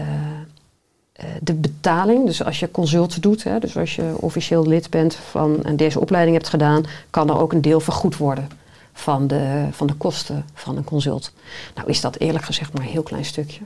[1.11, 2.25] eh, de betaling.
[2.25, 5.99] Dus als je consult doet, hè, dus als je officieel lid bent van en deze
[5.99, 8.49] opleiding hebt gedaan, kan er ook een deel vergoed worden
[8.93, 11.31] van de, van de kosten van een consult.
[11.75, 13.61] Nou is dat eerlijk gezegd maar een heel klein stukje.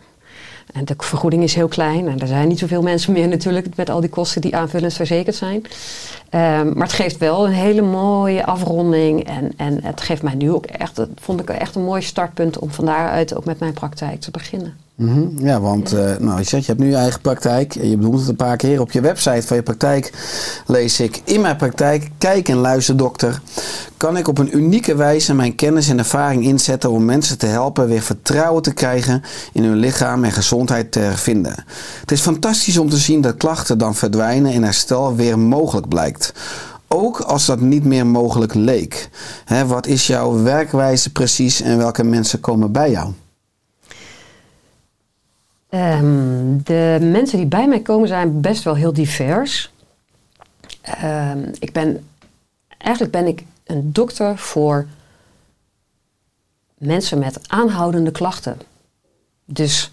[0.73, 3.89] En de vergoeding is heel klein en er zijn niet zoveel mensen meer natuurlijk met
[3.89, 5.65] al die kosten die aanvullend verzekerd zijn.
[6.30, 10.52] Ehm, maar het geeft wel een hele mooie afronding en, en het geeft mij nu
[10.52, 14.19] ook echt, vond ik echt een mooi startpunt om van daaruit ook met mijn praktijk
[14.19, 14.78] te beginnen.
[14.95, 17.75] Mhm, Ja, want eh, nou, je zegt, je hebt nu je eigen praktijk.
[17.75, 18.82] En je bedoelt het een paar keer.
[18.82, 20.13] Op je website van je praktijk
[20.65, 21.21] lees ik...
[21.25, 23.41] In mijn praktijk, kijk en luister dokter...
[23.97, 26.91] kan ik op een unieke wijze mijn kennis en ervaring inzetten...
[26.91, 29.23] om mensen te helpen weer vertrouwen te krijgen...
[29.53, 31.65] in hun lichaam en gezondheid te hervinden.
[31.99, 34.51] Het is fantastisch om te zien dat klachten dan verdwijnen...
[34.51, 36.34] en herstel weer mogelijk blijkt.
[36.88, 39.10] Ook als dat niet meer mogelijk leek.
[39.67, 43.13] Wat is jouw werkwijze precies en welke mensen komen bij jou?
[45.74, 49.72] Ehm, de mensen die bij mij komen zijn best wel heel divers.
[50.82, 52.08] Ehm, ik ben,
[52.78, 54.88] eigenlijk ben ik een dokter voor
[56.78, 58.58] mensen met aanhoudende klachten.
[59.46, 59.92] Dus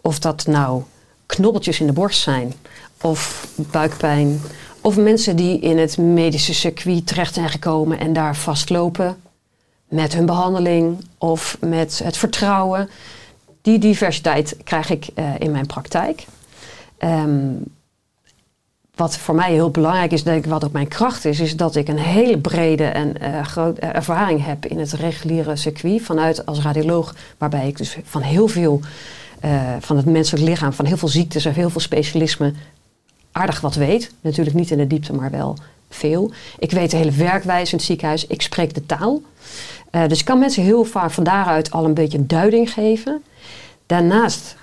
[0.00, 0.82] of dat nou
[1.26, 2.52] knobbeltjes in de borst zijn,
[3.00, 4.40] of buikpijn,
[4.80, 9.16] of mensen die in het medische circuit terecht zijn gekomen en daar vastlopen
[9.88, 12.88] met hun behandeling of met het vertrouwen.
[13.66, 16.26] Die diversiteit krijg ik eh, in mijn praktijk.
[16.98, 17.52] Ehm,
[18.94, 21.76] wat voor mij heel belangrijk is, denk ik, wat ook mijn kracht is, is dat
[21.76, 26.02] ik een hele brede en eh, ervaring heb in het reguliere circuit.
[26.02, 28.80] Vanuit als radioloog, waarbij ik dus van heel veel
[29.80, 32.56] van het menselijk lichaam, van heel veel ziektes en heel veel specialismen
[33.32, 34.10] aardig wat weet.
[34.20, 35.56] Natuurlijk niet in de diepte, maar wel
[35.90, 36.30] veel.
[36.58, 38.26] Ik weet de hele werkwijze in het ziekenhuis.
[38.26, 39.22] Ik spreek de taal.
[39.90, 43.22] Dus ik kan mensen heel vaak van daaruit al een beetje duiding geven.
[43.86, 44.56] Daarnaast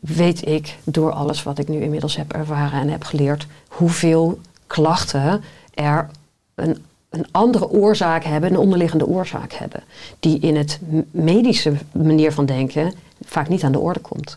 [0.00, 5.42] weet ik door alles wat ik nu inmiddels heb ervaren en heb geleerd, hoeveel klachten
[5.74, 6.08] er
[6.54, 9.82] een, een andere oorzaak hebben, een onderliggende oorzaak hebben,
[10.20, 10.78] die in het
[11.10, 12.92] medische manier van denken
[13.24, 14.36] vaak niet aan de orde komt.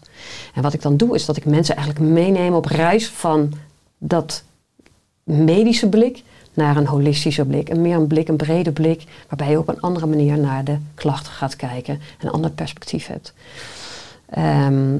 [0.53, 3.53] En wat ik dan doe, is dat ik mensen eigenlijk meeneem op reis van
[3.97, 4.43] dat
[5.23, 7.69] medische blik naar een holistische blik.
[7.69, 10.77] Een meer een blik, een brede blik, waarbij je op een andere manier naar de
[10.93, 13.34] klachten gaat kijken en een ander perspectief hebt.
[14.34, 14.96] Ehm,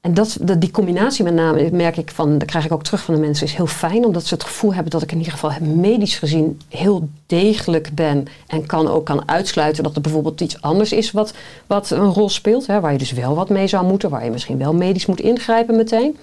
[0.00, 3.02] en dat, dat, die combinatie met name, merk ik van, dat krijg ik ook terug
[3.02, 4.04] van de mensen, is heel fijn.
[4.04, 8.26] Omdat ze het gevoel hebben dat ik in ieder geval medisch gezien heel degelijk ben.
[8.46, 11.32] En kan ook kan uitsluiten dat er bijvoorbeeld iets anders is wat,
[11.66, 12.66] wat een rol speelt.
[12.66, 14.10] Hè, waar je dus wel wat mee zou moeten.
[14.10, 16.16] Waar je misschien wel medisch moet ingrijpen meteen.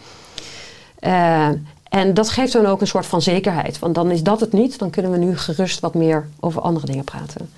[0.99, 1.49] Eh,
[1.89, 3.79] en dat geeft dan ook een soort van zekerheid.
[3.79, 4.79] Want dan is dat het niet.
[4.79, 7.49] Dan kunnen we nu gerust wat meer over andere dingen praten.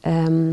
[0.00, 0.52] Ehm,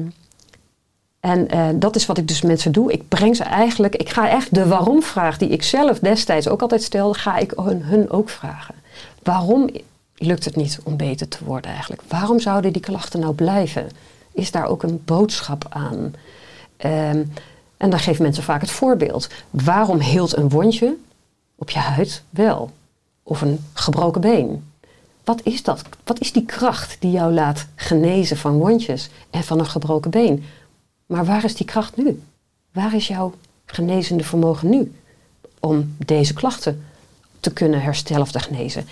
[1.25, 2.91] en eh, dat is wat ik dus mensen doe.
[2.91, 6.83] Ik breng ze eigenlijk, ik ga echt de waarom-vraag die ik zelf destijds ook altijd
[6.83, 8.75] stelde, ga ik hun, hun ook vragen.
[9.23, 9.69] Waarom
[10.15, 12.01] lukt het niet om beter te worden eigenlijk?
[12.07, 13.89] Waarom zouden die klachten nou blijven?
[14.31, 16.13] Is daar ook een boodschap aan?
[16.77, 17.23] Ehm,
[17.77, 19.29] en dan geven mensen vaak het voorbeeld.
[19.49, 20.95] Waarom heelt een wondje
[21.55, 22.71] op je huid wel?
[23.23, 24.71] Of een gebroken been?
[25.23, 25.81] Wat is dat?
[26.03, 30.43] Wat is die kracht die jou laat genezen van wondjes en van een gebroken been?
[31.05, 32.21] Maar waar is die kracht nu?
[32.71, 33.33] Waar is jouw
[33.65, 34.93] genezende vermogen nu
[35.59, 36.85] om deze klachten
[37.39, 38.87] te kunnen herstellen of te genezen?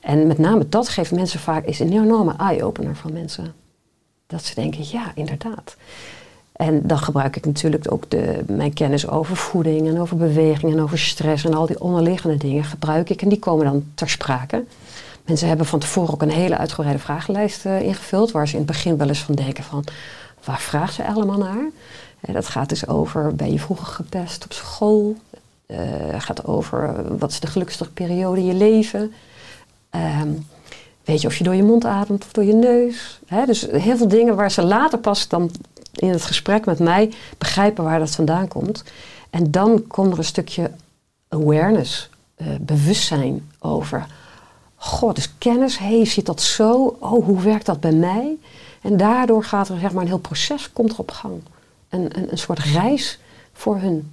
[0.00, 3.54] En met name dat geeft mensen vaak is een enorme eye-opener van mensen.
[4.26, 5.76] Dat ze denken, ja, inderdaad.
[6.52, 10.82] En dan gebruik ik natuurlijk ook de, mijn kennis over voeding en over beweging en
[10.82, 14.64] over stress en al die onderliggende dingen gebruik ik en die komen dan ter sprake.
[15.24, 18.66] Mensen hebben van tevoren ook een hele uitgebreide vragenlijst uh, ingevuld, waar ze in het
[18.66, 19.84] begin wel eens van denken van,
[20.46, 21.64] waar vraagt ze allemaal naar?
[22.28, 25.16] Uh, dat gaat dus over, ben je vroeger gepest op school?
[25.66, 25.78] Uh,
[26.18, 29.12] gaat over, wat is de gelukkigste periode in je leven?
[29.90, 30.28] Ehm,
[31.04, 33.20] weet je of je door je mond ademt of door je neus?
[33.46, 35.50] dus heel veel dingen waar ze later pas dan
[35.94, 38.84] in het gesprek met mij begrijpen waar dat vandaan komt.
[39.30, 40.70] En dan komt er een stukje
[41.28, 42.10] awareness,
[42.60, 44.06] bewustzijn over.
[44.76, 46.96] God, dus kennis, hey, zit dat zo?
[47.00, 48.36] Oh, hoe werkt dat bij mij?
[48.86, 51.40] En daardoor gaat er zeg maar een heel proces komt er op gang.
[51.88, 53.18] Een, een, een soort reis
[53.52, 54.12] voor hun.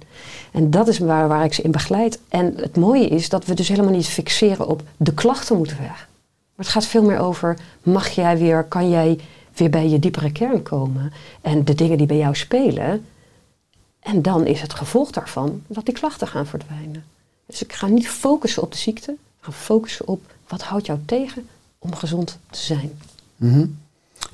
[0.52, 2.18] En dat is waar, waar ik ze in begeleid.
[2.28, 6.08] En het mooie is dat we dus helemaal niet fixeren op de klachten moeten weg.
[6.54, 9.18] Maar het gaat veel meer over, mag jij weer, kan jij
[9.54, 13.06] weer bij je diepere kern komen en de dingen die bij jou spelen.
[14.00, 17.04] En dan is het gevolg daarvan dat die klachten gaan verdwijnen.
[17.46, 20.98] Dus ik ga niet focussen op de ziekte, ik ga focussen op wat houdt jou
[21.06, 22.98] tegen om gezond te zijn.
[23.36, 23.82] Mm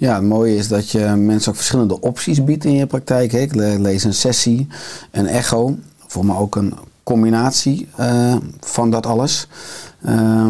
[0.01, 3.33] Ja, het mooie is dat je mensen ook verschillende opties biedt in je praktijk.
[3.33, 4.67] Ik lees een sessie,
[5.11, 9.47] een echo, voor me ook een combinatie uh, van dat alles.
[10.07, 10.47] Uh,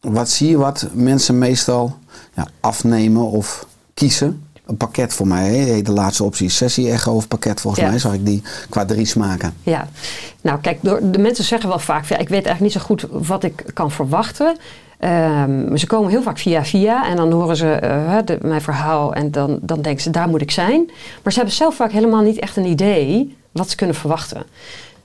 [0.00, 1.96] wat zie je wat mensen meestal
[2.34, 4.46] ja, afnemen of kiezen?
[4.66, 8.26] Een pakket voor mij, de laatste optie sessie echo of pakket volgens mij, zag ik
[8.26, 9.54] die qua drie smaken.
[9.62, 9.88] Ja,
[10.40, 13.44] nou kijk, de mensen zeggen wel vaak, ja, ik weet eigenlijk niet zo goed wat
[13.44, 14.56] ik kan verwachten.
[15.04, 17.78] Um, ze komen heel vaak via via en dan horen ze
[18.24, 20.90] de, mijn verhaal en dan, dan denken ze, daar moet ik zijn.
[21.22, 24.42] Maar ze hebben zelf vaak helemaal niet echt een idee wat ze kunnen verwachten.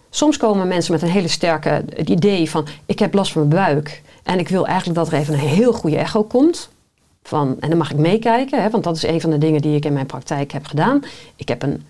[0.10, 4.02] Soms komen mensen met een hele sterke idee van, ik heb last van mijn buik.
[4.24, 6.70] En ik wil eigenlijk dat er even een heel goede echo komt.
[7.24, 9.76] Van, en dan mag ik meekijken, hè, want dat is een van de dingen die
[9.76, 11.04] ik in mijn praktijk heb gedaan.
[11.36, 11.84] Ik heb een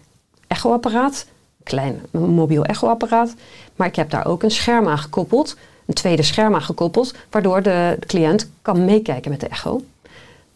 [0.48, 1.26] echoapparaat,
[1.58, 3.34] een klein mobiel echoapparaat.
[3.76, 7.62] Maar ik heb daar ook een scherm aan gekoppeld, een tweede scherm aan gekoppeld, waardoor
[7.62, 9.82] de cliënt kan meekijken met de echo.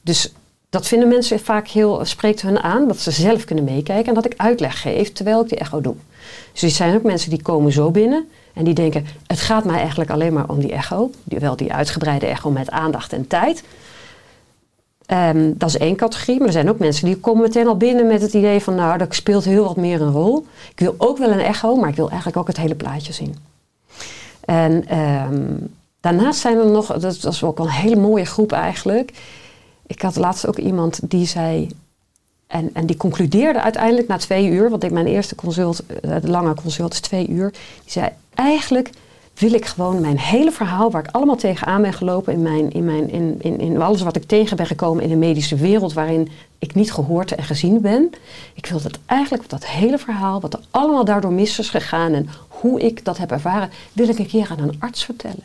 [0.01, 0.33] Dus
[0.69, 4.25] dat vinden mensen vaak heel, spreekt hun aan, dat ze zelf kunnen meekijken en dat
[4.25, 5.95] ik uitleg geef terwijl ik de echo doe.
[6.51, 9.77] Dus er zijn ook mensen die komen zo binnen en die denken, het gaat mij
[9.77, 11.11] eigenlijk alleen maar om die echo.
[11.23, 13.63] Die, wel die uitgebreide echo met aandacht en tijd.
[15.07, 16.37] Um, dat is één categorie.
[16.37, 18.75] Maar er zijn ook mensen die komen meteen al binnen met het idee van...
[18.75, 20.45] nou, dat speelt heel wat meer een rol.
[20.71, 23.35] Ik wil ook wel een echo, maar ik wil eigenlijk ook het hele plaatje zien.
[24.45, 26.99] En um, daarnaast zijn er nog...
[26.99, 29.13] Dat, is ook een hele mooie groep eigenlijk.
[29.87, 31.69] Ik had laatst ook iemand die zei...
[32.47, 36.53] En, en die concludeerde uiteindelijk na twee uur, want ik mijn eerste consult, het lange
[36.53, 38.89] consult is twee uur, die zei eigenlijk
[39.41, 42.85] wil ik gewoon mijn hele verhaal, waar ik allemaal tegenaan ben gelopen in, mijn, in,
[42.85, 46.29] mijn, in, in, in alles wat ik tegen ben gekomen in de medische wereld, waarin
[46.59, 48.09] ik niet gehoord en gezien ben.
[48.53, 52.29] Ik wil dat eigenlijk, dat hele verhaal, wat er allemaal daardoor mis is gegaan en
[52.47, 55.43] hoe ik dat heb ervaren, wil ik een keer aan een arts vertellen.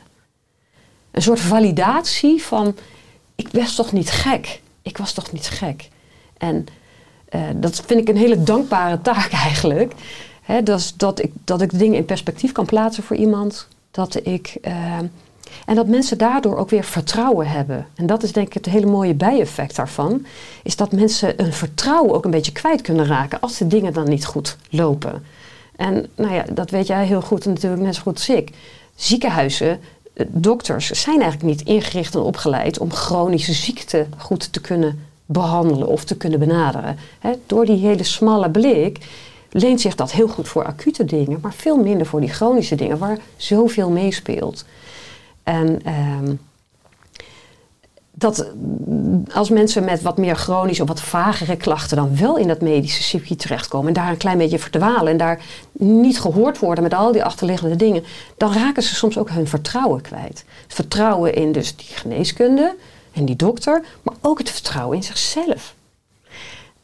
[1.11, 2.77] Een soort validatie van,
[3.35, 4.61] ik was toch niet gek.
[4.83, 5.89] Ik was toch niet gek.
[6.39, 6.67] En
[7.35, 9.93] uh, dat vind ik een hele dankbare taak eigenlijk.
[10.43, 13.69] He, dat, dat, ik, dat ik dingen in perspectief kan plaatsen voor iemand.
[13.97, 14.99] Dat ik, uh,
[15.67, 17.87] en dat mensen daardoor ook weer vertrouwen hebben.
[17.95, 20.27] En dat is denk ik het hele mooie bijeffect daarvan.
[20.63, 24.09] Is dat mensen een vertrouwen ook een beetje kwijt kunnen raken als de dingen dan
[24.09, 25.25] niet goed lopen.
[25.77, 28.51] En nou ja, dat weet jij heel goed en natuurlijk net zo goed als ik.
[28.95, 29.81] Ziekenhuizen,
[30.13, 35.89] eh, dokters zijn eigenlijk niet ingericht en opgeleid om chronische ziekte goed te kunnen behandelen
[35.89, 36.99] of te kunnen benaderen.
[37.47, 38.99] door die hele smalle blik
[39.57, 42.99] leent zich dat heel goed voor acute dingen, maar veel minder voor die chronische dingen
[42.99, 44.65] waar zoveel meespeelt.
[45.43, 46.35] En ehm,
[48.19, 48.51] dat
[49.33, 53.03] als mensen met wat meer chronische of wat vagere klachten dan wel in dat medische
[53.03, 57.13] circuit terechtkomen en daar een klein beetje verdwalen en daar niet gehoord worden met al
[57.13, 58.05] die achterliggende dingen,
[58.37, 60.45] dan raken ze soms ook hun vertrouwen kwijt.
[60.63, 62.77] Het vertrouwen in dus die geneeskunde
[63.13, 65.75] en die dokter, maar ook het vertrouwen in zichzelf.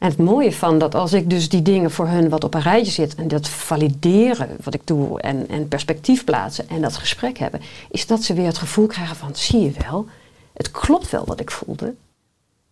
[0.03, 2.61] En het mooie van dat als ik dus die dingen voor hun wat op een
[2.61, 7.37] rijtje zit en dat valideren wat ik doe en, en perspectief plaatsen en dat gesprek
[7.37, 10.05] hebben, is dat ze weer het gevoel krijgen van zie je wel,
[10.53, 11.93] het klopt wel wat ik voelde.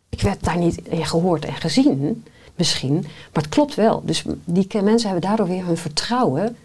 [0.10, 2.24] Ik werd daar niet in gehoord en gezien,
[2.56, 2.94] misschien,
[3.34, 4.02] maar het klopt wel.
[4.06, 6.58] Dus die mensen hebben daardoor weer hun vertrouwen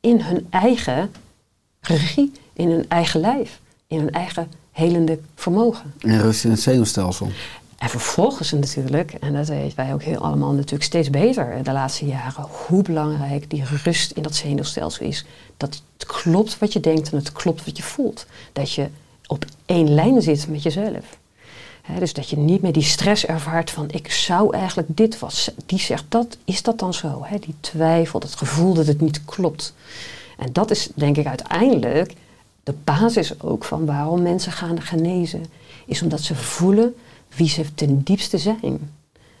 [0.00, 1.10] in hun eigen
[1.80, 5.92] regie, in hun eigen lijf, in hun eigen helende vermogen.
[5.98, 7.30] En rust in het zenuwstelsel.
[7.78, 12.06] En vervolgens natuurlijk, en dat weten wij ook heel allemaal natuurlijk steeds beter de laatste
[12.06, 15.24] jaren, hoe belangrijk die rust in dat zenuwstelsel is.
[15.56, 18.26] Dat het klopt wat je denkt en het klopt wat je voelt.
[18.52, 18.88] Dat je
[19.26, 21.18] op één lijn zit met jezelf.
[21.98, 25.50] Dus dat je niet meer die stress ervaart van ik zou eigenlijk dit was.
[25.66, 27.20] Die zegt dat, is dat dan zo?
[27.24, 27.38] Hè?
[27.38, 29.74] Die twijfel, dat gevoel dat het niet klopt.
[30.38, 32.14] En dat is denk ik uiteindelijk
[32.62, 35.44] de basis ook van waarom mensen gaan genezen.
[35.86, 36.94] Is omdat ze voelen
[37.38, 38.92] wie ze ten diepste zijn.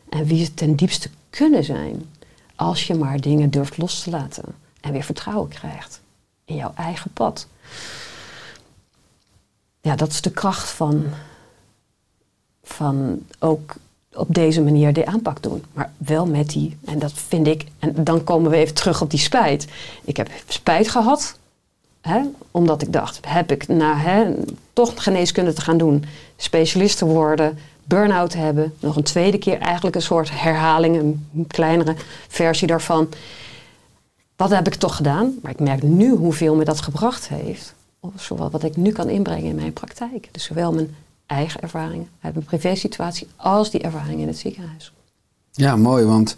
[0.08, 2.02] En wie ze ten diepste kunnen zijn.
[2.56, 4.44] Als je maar dingen durft los te laten.
[4.80, 6.00] En weer vertrouwen krijgt
[6.44, 7.46] in jouw eigen pad.
[9.80, 11.04] Ja, dat is de kracht van,
[12.62, 13.74] van ook
[14.12, 15.64] op deze manier de aanpak doen.
[15.72, 19.10] Maar wel met die, en dat vind ik, en dan komen we even terug op
[19.10, 19.66] die spijt.
[20.04, 21.38] Ik heb spijt gehad,
[22.00, 24.34] hè, omdat ik dacht, heb ik hè,
[24.72, 26.04] toch geneeskunde te gaan doen,
[26.36, 27.58] specialist te worden,
[27.88, 31.94] burn-out hebben, nog een tweede keer eigenlijk een soort herhaling, een kleinere
[32.28, 33.08] versie daarvan.
[34.36, 35.38] Wat heb ik toch gedaan?
[35.42, 37.74] Maar ik merk nu hoeveel me dat gebracht heeft.
[38.16, 40.28] Zowel wat ik nu kan inbrengen in mijn praktijk.
[40.32, 40.94] Dus zowel mijn
[41.26, 44.92] eigen ervaringen uit mijn privésituatie als die ervaringen in het ziekenhuis.
[45.52, 46.36] Ja, mooi, want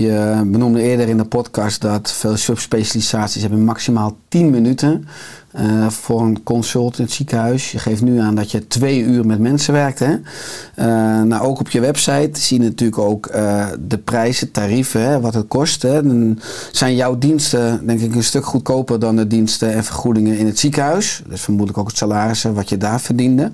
[0.00, 5.08] je benoemde eerder in de podcast dat veel subspecialisaties hebben maximaal 10 minuten
[5.54, 7.72] uh, voor een consult in het ziekenhuis.
[7.72, 9.98] Je geeft nu aan dat je twee uur met mensen werkt.
[9.98, 10.12] Hè?
[10.12, 15.20] Uh, nou, ook op je website zie je natuurlijk ook uh, de prijzen, tarieven, hè,
[15.20, 15.82] wat het kost.
[15.82, 16.02] Hè.
[16.02, 16.38] Dan
[16.72, 20.58] zijn jouw diensten denk ik een stuk goedkoper dan de diensten en vergoedingen in het
[20.58, 21.22] ziekenhuis.
[21.28, 23.50] Dus vermoedelijk ook het salarissen wat je daar verdiende.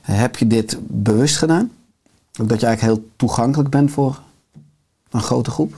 [0.00, 1.70] heb je dit bewust gedaan?
[2.40, 4.20] Ook dat je eigenlijk heel toegankelijk bent voor
[5.10, 5.74] een grote groep?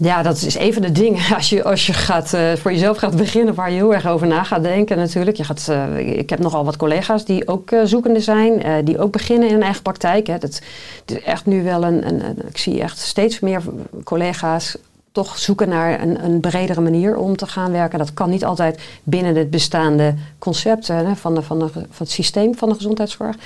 [0.00, 2.96] Ja, dat is een van de dingen als je, als je gaat, uh, voor jezelf
[2.96, 5.36] gaat beginnen waar je heel erg over na gaat denken natuurlijk.
[5.36, 9.12] Je gaat, uh, ik heb nogal wat collega's die ook uh, zoekende zijn, die ook
[9.12, 10.26] beginnen in een eigen praktijk.
[10.26, 10.38] Hè.
[10.38, 10.60] Dat,
[11.06, 13.62] is echt nu wel een, een, ik zie echt steeds meer
[14.04, 14.76] collega's
[15.24, 17.98] toch zoeken naar een, een, bredere manier om te gaan werken.
[17.98, 22.10] Dat kan niet altijd binnen het bestaande concept hè, van, de, van, de, van het
[22.10, 23.36] systeem van de gezondheidszorg.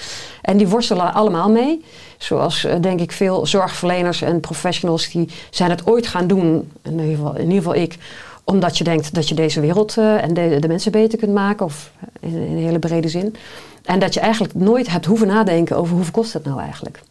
[0.43, 1.85] En die worstelen allemaal mee.
[2.19, 6.99] Zoals uh, denk ik veel zorgverleners en professionals die zijn het ooit gaan doen, in
[6.99, 7.99] ieder geval, in ieder geval ik,
[8.45, 11.67] omdat je denkt dat je deze wereld uh, en de, de, mensen beter kunt maken,
[11.67, 13.37] of in, in, een hele brede zin.
[13.85, 17.03] En dat je eigenlijk nooit hebt hoeven nadenken over hoeveel kost het nou eigenlijk.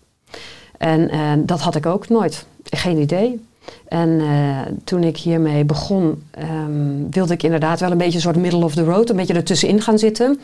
[0.78, 2.45] En dat had ik ook nooit.
[2.63, 3.50] Geen idee.
[3.88, 8.36] En uh, toen ik hiermee begon, um, wilde ik inderdaad wel een beetje een soort
[8.36, 10.39] middle of the road, een beetje ertussenin gaan zitten.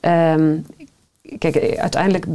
[0.00, 0.66] Um,
[1.38, 2.26] kijk, uiteindelijk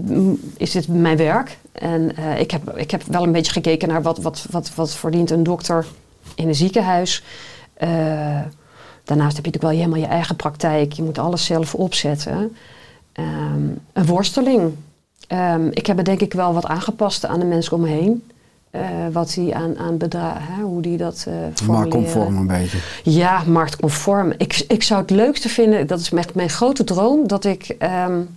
[0.57, 1.57] is dit mijn werk.
[1.71, 4.95] En uh, ik, heb, ik heb wel een beetje gekeken naar wat, wat, wat, wat
[4.95, 5.85] verdient een dokter
[6.35, 7.23] in een ziekenhuis.
[7.83, 7.89] Uh,
[9.03, 10.93] daarnaast heb je natuurlijk wel helemaal je eigen praktijk.
[10.93, 12.55] Je moet alles zelf opzetten.
[13.19, 14.73] Um, een worsteling.
[15.71, 18.23] ik heb het denk ik wel wat aangepast aan de mensen om me heen.
[18.75, 22.77] Uh, wat die aan, aan bedragen, hoe die dat uh, Marktconform een beetje.
[23.03, 24.33] Ja, marktconform.
[24.37, 27.75] Ik, ik zou het leukste vinden, dat is mijn, mijn grote droom, dat ik
[28.07, 28.27] um,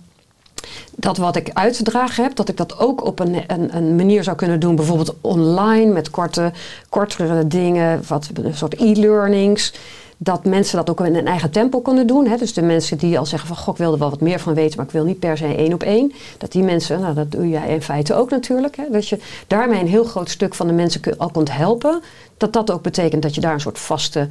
[0.95, 3.95] dat wat ik uit te dragen heb, dat ik dat ook op een, een, een
[3.95, 4.75] manier zou kunnen doen.
[4.75, 6.51] Bijvoorbeeld online met korte,
[6.89, 9.73] kortere dingen, wat, een soort e-learnings
[10.21, 12.27] dat mensen dat ook in een eigen tempo kunnen doen.
[12.27, 12.37] Hè.
[12.37, 14.53] Dus de mensen die al zeggen van, goh, ik wil er wel wat meer van
[14.53, 16.13] weten, maar ik wil niet per se één op één.
[16.37, 18.75] Dat die mensen, nou dat doe jij in feite ook natuurlijk.
[18.75, 18.83] Hè.
[18.91, 22.01] Dat je daarmee een heel groot stuk van de mensen al kunt helpen.
[22.37, 24.27] Dat dat ook betekent dat je daar een soort vaste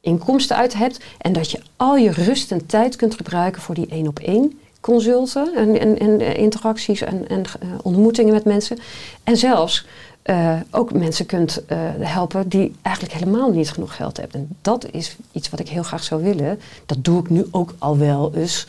[0.00, 1.00] inkomsten uit hebt.
[1.18, 4.58] En dat je al je rust en tijd kunt gebruiken voor die één op één
[4.80, 8.78] consulten en, en, en interacties en, en uh, ontmoetingen met mensen.
[9.24, 9.86] En zelfs
[10.24, 14.40] uh, ook mensen kunt uh, helpen die eigenlijk helemaal niet genoeg geld hebben.
[14.40, 16.60] En dat is iets wat ik heel graag zou willen.
[16.86, 18.66] Dat doe ik nu ook al wel eens.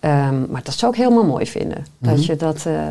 [0.00, 1.78] Um, maar dat zou ik helemaal mooi vinden.
[1.78, 2.16] Mm -hmm.
[2.16, 2.90] Dat je dat uh,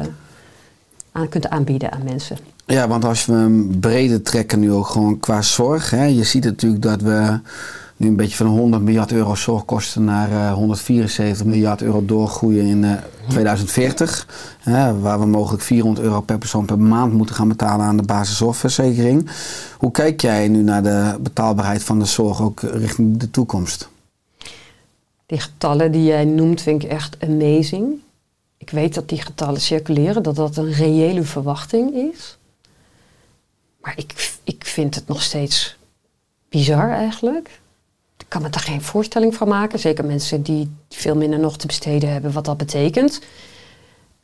[1.11, 2.37] aan kunt aanbieden aan mensen.
[2.65, 5.89] Ja, want als we hem breder trekken nu ook gewoon qua zorg.
[5.89, 7.39] Hè, je ziet natuurlijk dat we
[7.97, 12.83] nu een beetje van 100 miljard euro zorgkosten naar eh, 174 miljard euro doorgroeien in
[12.83, 12.91] eh,
[13.29, 14.27] 2040.
[14.59, 18.03] Hè, waar we mogelijk 400 euro per persoon per maand moeten gaan betalen aan de
[18.03, 19.29] basiszorgverzekering.
[19.77, 23.89] Hoe kijk jij nu naar de betaalbaarheid van de zorg ook richting de toekomst?
[25.25, 27.93] Die getallen die jij noemt vind ik echt amazing.
[28.57, 32.37] Ik weet dat die getallen circuleren, dat dat een reële verwachting is.
[33.81, 35.77] Maar ik, ik vind het nog steeds
[36.49, 37.59] bizar eigenlijk.
[38.27, 39.79] Ik kan me daar geen voorstelling van maken.
[39.79, 43.21] Zeker mensen die veel minder nog te besteden hebben, wat dat betekent.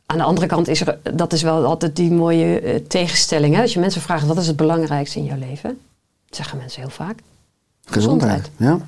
[0.06, 3.54] Aan de andere kant is er, dat is wel altijd die mooie eh, tegenstelling.
[3.54, 3.62] Hè?
[3.62, 5.80] Als je mensen vraagt, wat is het belangrijkste in jouw leven?
[6.26, 7.18] Dat zeggen mensen heel vaak.
[7.84, 8.50] Gezondheid.
[8.56, 8.78] Ja?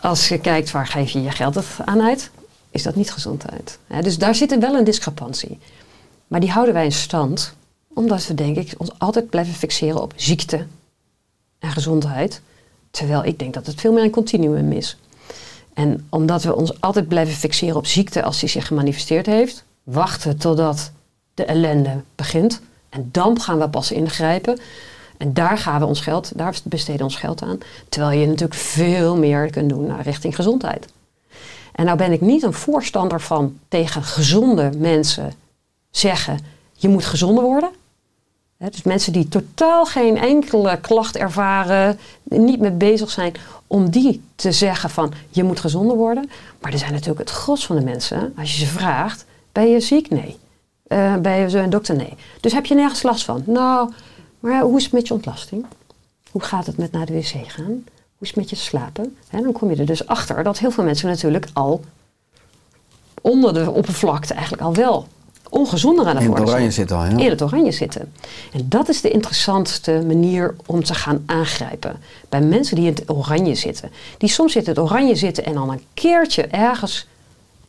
[0.00, 2.30] Als je kijkt waar geef je je geld aan uit,
[2.70, 3.78] is dat niet gezondheid.
[3.86, 5.58] Hè, dus daar zit er wel een discrepantie.
[6.26, 7.54] Maar die houden wij in stand,
[7.94, 10.66] omdat we denk ik ons altijd blijven fixeren op ziekte
[11.58, 12.40] en gezondheid.
[12.90, 14.96] Terwijl ik denk dat het veel meer een continuum is.
[15.74, 20.36] En omdat we ons altijd blijven fixeren op ziekte als die zich gemanifesteerd heeft, wachten
[20.38, 20.92] totdat
[21.34, 22.60] de ellende begint.
[22.88, 24.58] En dan gaan we pas ingrijpen.
[25.16, 27.58] En daar gaan we ons geld, daar besteden ons geld aan.
[27.88, 30.86] Terwijl je natuurlijk veel meer kunt doen naar richting gezondheid.
[31.72, 35.32] En nou ben ik niet een voorstander van tegen gezonde mensen
[35.90, 36.38] zeggen:
[36.72, 37.70] je moet gezonder worden.
[38.68, 43.34] Dus mensen die totaal geen enkele klacht ervaren, niet mee bezig zijn,
[43.66, 46.30] om die te zeggen van je moet gezonder worden.
[46.60, 49.80] Maar er zijn natuurlijk het gros van de mensen, als je ze vraagt, ben je
[49.80, 50.10] ziek?
[50.10, 50.36] Nee.
[50.86, 51.96] Eh, ben je een dokter?
[51.96, 52.14] Nee.
[52.40, 53.42] Dus heb je nergens last van?
[53.46, 53.92] Nou,
[54.40, 55.66] maar hoe is het met je ontlasting?
[56.30, 57.64] Hoe gaat het met naar de wc gaan?
[57.64, 59.16] Hoe is het met je slapen?
[59.28, 61.84] Hè, dan kom je er dus achter dat heel veel mensen natuurlijk al
[63.20, 65.06] onder de oppervlakte eigenlijk al wel
[65.50, 66.88] ongezonder aan het In het worden oranje zijn.
[66.88, 67.24] zit al, ja.
[67.24, 68.12] In het oranje zitten.
[68.52, 71.96] En dat is de interessantste manier om te gaan aangrijpen.
[72.28, 73.90] Bij mensen die in het oranje zitten.
[74.18, 77.06] Die soms in het oranje zitten en dan een keertje ergens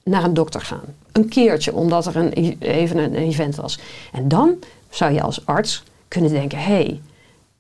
[0.03, 0.95] naar een dokter gaan.
[1.11, 3.79] Een keertje, omdat er een, even een event was.
[4.11, 4.55] En dan
[4.89, 6.57] zou je als arts kunnen denken...
[6.57, 7.01] hé, hey,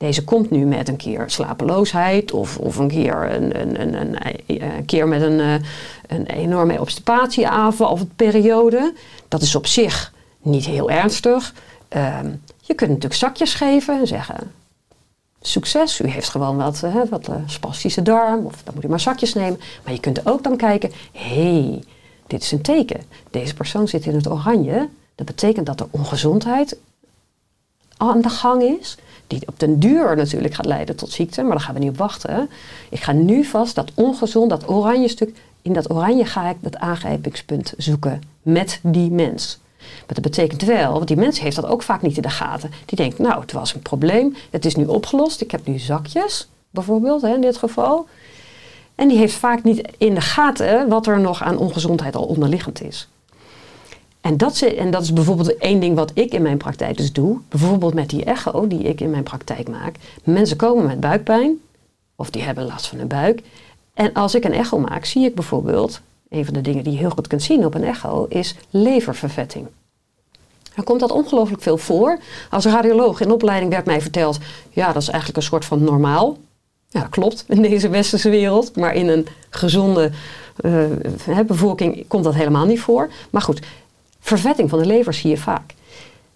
[0.01, 2.31] deze komt nu met een keer slapeloosheid...
[2.31, 5.53] of, of een keer een, een, een, een, een keer met een, eh,
[6.07, 8.93] een enorme obstipatieaanval of een periode.
[9.27, 11.53] Dat is op zich niet heel ernstig.
[11.87, 12.29] Ehm,
[12.61, 14.51] je kunt natuurlijk zakjes geven en zeggen...
[15.41, 18.99] Succes, u heeft gewoon wat, eh, wat eh, spastische darm, of dan moet u maar
[18.99, 19.59] zakjes nemen.
[19.83, 21.83] Maar je kunt ook dan kijken, hey,
[22.27, 23.01] dit is een teken.
[23.31, 24.89] Deze persoon zit in het oranje.
[25.15, 26.77] Dat betekent dat er ongezondheid
[27.97, 28.97] aan de gang is.
[29.31, 31.97] Die op den duur natuurlijk gaat leiden tot ziekte, maar daar gaan we niet op
[31.97, 32.49] wachten.
[32.89, 36.77] Ik ga nu vast dat ongezond, dat oranje stuk, in dat oranje ga ik dat
[36.77, 39.59] aangrijpingspunt zoeken met die mens.
[39.77, 42.71] Maar dat betekent wel, want die mens heeft dat ook vaak niet in de gaten.
[42.85, 46.49] Die denkt, nou, het was een probleem, het is nu opgelost, ik heb nu zakjes,
[46.69, 48.07] bijvoorbeeld, hè, in dit geval.
[48.95, 52.81] En die heeft vaak niet in de gaten wat er nog aan ongezondheid al onderliggend
[52.81, 53.07] is.
[54.21, 57.13] En dat, is, en dat is bijvoorbeeld één ding wat ik in mijn praktijk dus
[57.13, 57.39] doe.
[57.49, 59.95] Bijvoorbeeld met die echo die ik in mijn praktijk maak.
[60.23, 61.59] Mensen komen met buikpijn,
[62.15, 63.41] of die hebben last van hun buik.
[63.93, 66.99] En als ik een echo maak, zie ik bijvoorbeeld, een van de dingen die je
[66.99, 69.67] heel goed kunt zien op een echo, is leververvetting.
[70.75, 72.19] Dan komt dat ongelooflijk veel voor.
[72.49, 76.37] Als radioloog in opleiding werd mij verteld, ja, dat is eigenlijk een soort van normaal.
[76.89, 80.11] Ja, klopt in deze westerse wereld, maar in een gezonde
[80.61, 83.09] uh, bevolking komt dat helemaal niet voor.
[83.29, 83.59] Maar goed,
[84.21, 85.73] vervetting van de lever zie je vaak.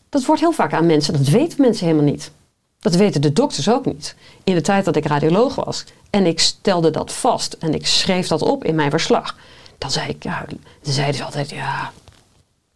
[0.09, 2.31] Dat wordt heel vaak aan mensen, dat weten mensen helemaal niet.
[2.79, 4.15] Dat weten de dokters ook niet.
[4.43, 8.27] In de tijd dat ik radioloog was en ik stelde dat vast en ik schreef
[8.27, 9.37] dat op in mijn verslag,
[9.77, 10.45] dan zei ik, ja,
[10.81, 11.91] zeiden ze altijd, ja,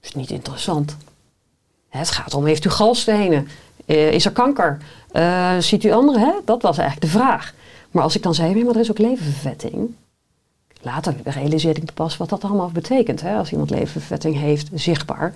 [0.01, 0.97] is niet interessant.
[1.89, 3.47] Het gaat om, heeft u galstenen?
[3.85, 4.77] Uh, is er kanker?
[5.13, 6.41] Uh, ziet u anderen?
[6.45, 7.53] Dat was eigenlijk de vraag.
[7.91, 9.95] Maar als ik dan zei, maar er is ook leververvetting.
[10.81, 13.21] Later realiseerde ik pas wat dat allemaal betekent.
[13.21, 13.35] Hè?
[13.37, 15.33] Als iemand leververvetting heeft, zichtbaar.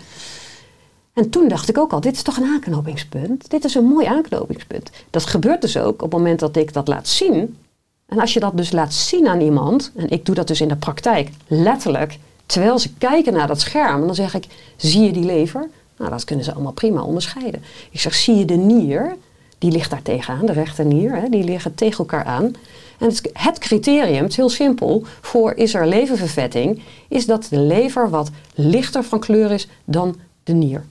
[1.14, 3.50] En toen dacht ik ook al, dit is toch een aanknopingspunt?
[3.50, 4.92] Dit is een mooi aanknopingspunt.
[5.10, 7.58] Dat gebeurt dus ook op het moment dat ik dat laat zien.
[8.06, 10.68] En als je dat dus laat zien aan iemand, en ik doe dat dus in
[10.68, 15.26] de praktijk letterlijk, terwijl ze kijken naar dat scherm, dan zeg ik, zie je die
[15.26, 15.70] lever?
[15.98, 17.64] Nou, dat kunnen ze allemaal prima onderscheiden.
[17.92, 19.16] Ik zeg, zie je de nier?
[19.58, 22.56] Die ligt daar tegenaan, de rechternier, hè, die liggen tegen elkaar aan.
[23.00, 28.10] En het, criterium, het is heel simpel, voor is er leververvetting, is dat de lever
[28.10, 30.86] wat lichter van kleur is dan de nier.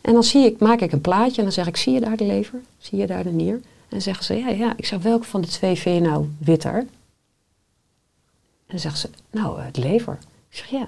[0.00, 2.16] En dan zie ik, maak ik een plaatje en dan zeg ik, zie je daar
[2.16, 2.60] de lever?
[2.78, 3.54] Zie je daar de nier?
[3.54, 4.72] En dan zeggen ze, ja, ja.
[4.76, 6.74] Ik zeg, welke van de twee vind je nou witter?
[6.74, 6.88] En
[8.66, 10.18] dan zeggen ze, nou, het lever.
[10.48, 10.86] Ik zeg, ja.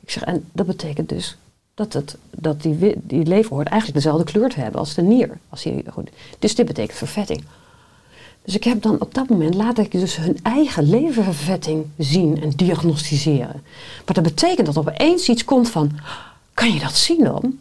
[0.00, 1.36] Ik zeg, en dat betekent dus
[1.74, 5.38] dat, het, dat die, die leverhoort eigenlijk dezelfde kleur te hebben als de nier.
[5.48, 6.10] Als goed.
[6.38, 7.44] Dus dit betekent vervetting.
[8.44, 12.50] Dus ik heb dan op dat moment laat ik dus hun eigen leververvetting zien en
[12.50, 13.62] diagnosticeren.
[14.06, 15.90] Maar dat betekent dat opeens iets komt van,
[16.54, 17.58] kan je dat zien dan?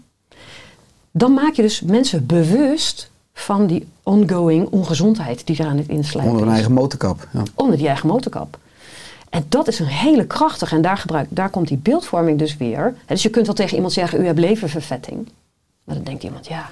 [1.12, 6.32] Dan maak je dus mensen bewust van die ongoing ongezondheid die er aan het inslijpen
[6.32, 7.28] Onder een eigen motorkap.
[7.34, 7.44] Ja.
[7.56, 8.58] onder die eigen motorkap.
[9.30, 10.76] En dat is een hele krachtige.
[10.76, 12.96] En daar, gebruik, daar komt die beeldvorming dus weer.
[13.06, 15.30] Dus je kunt wel tegen iemand zeggen, u hebt leververvetting.
[15.84, 16.72] Maar dan denkt iemand, ja.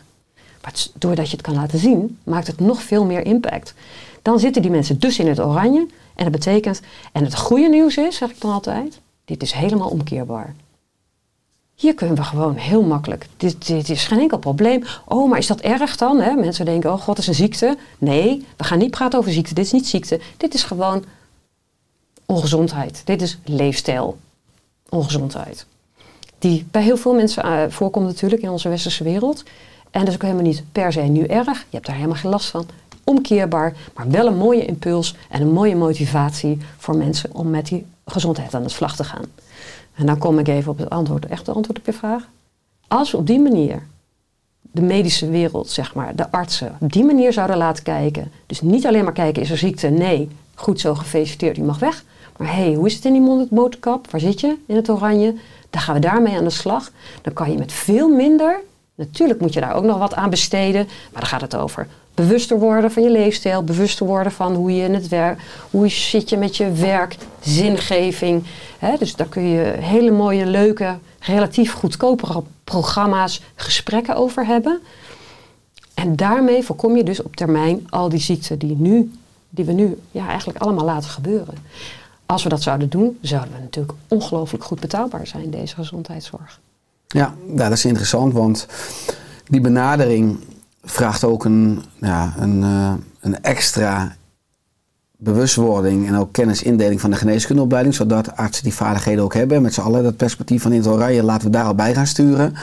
[0.67, 3.73] Maar doordat je het kan laten zien, maakt het nog veel meer impact.
[4.21, 5.87] Dan zitten die mensen dus in het oranje.
[6.15, 9.89] En dat betekent, en het goede nieuws is, zeg ik dan altijd, dit is helemaal
[9.89, 10.55] omkeerbaar.
[11.75, 13.27] Hier kunnen we gewoon heel makkelijk.
[13.37, 14.83] Dit, dit is geen enkel probleem.
[15.05, 16.19] Oh, maar is dat erg dan?
[16.21, 16.35] Hè?
[16.35, 17.77] Mensen denken, oh god, is een ziekte.
[17.97, 19.53] Nee, we gaan niet praten over ziekte.
[19.53, 20.19] Dit is niet ziekte.
[20.37, 21.03] Dit is gewoon
[22.25, 23.01] ongezondheid.
[23.05, 24.17] Dit is leefstijl.
[24.89, 25.65] Ongezondheid.
[26.39, 29.43] Die bij heel veel mensen eh, voorkomt natuurlijk in onze westerse wereld.
[29.91, 31.59] En dat is ook helemaal niet per se nu erg.
[31.59, 32.65] Je hebt daar helemaal geen last van.
[33.03, 37.85] Omkeerbaar, maar wel een mooie impuls en een mooie motivatie voor mensen om met die
[38.05, 39.25] gezondheid aan de slag te gaan.
[39.95, 42.27] En dan kom ik even op het antwoord, echt antwoord op je vraag.
[42.87, 43.83] Als we op die manier
[44.61, 48.31] de medische wereld, zeg maar, de artsen, op die manier zouden laten kijken.
[48.45, 49.87] Dus niet alleen maar kijken, is er ziekte?
[49.87, 52.03] Nee, goed zo, gefeliciteerd, u mag weg.
[52.37, 54.11] Maar hé, hey, hoe is het in die motorkap?
[54.11, 54.55] Waar zit je?
[54.65, 55.35] In het oranje?
[55.69, 56.91] Dan gaan we daarmee aan de slag.
[57.21, 58.59] Dan kan je met veel minder,
[58.97, 62.59] natuurlijk moet je daar ook nog wat aan besteden, maar dan gaat het over bewuster
[62.59, 65.41] worden van je leefstijl, bewuster worden van hoe je in het werk,
[65.71, 68.43] hoe zit je met je werk, zingeving.
[68.99, 74.79] Dus daar kun je hele mooie, leuke, relatief goedkopere programma's, gesprekken over hebben.
[75.93, 79.11] En daarmee voorkom je dus op termijn al die ziekten die, nu,
[79.49, 81.55] die we nu ja, eigenlijk allemaal laten gebeuren.
[82.25, 86.59] Als we dat zouden doen, zouden we natuurlijk ongelooflijk goed betaalbaar zijn, deze gezondheidszorg.
[87.07, 88.67] Ja, ja, dat is interessant, want
[89.47, 90.37] die benadering
[90.83, 94.15] vraagt ook een, ja, een, eh, een extra
[95.17, 99.61] bewustwording en ook kennisindeling van de geneeskundeopleiding, zodat artsen die vaardigheden ook hebben.
[99.61, 102.07] Met z'n allen dat perspectief van in het oranje laten we daar al bij gaan
[102.07, 102.53] sturen.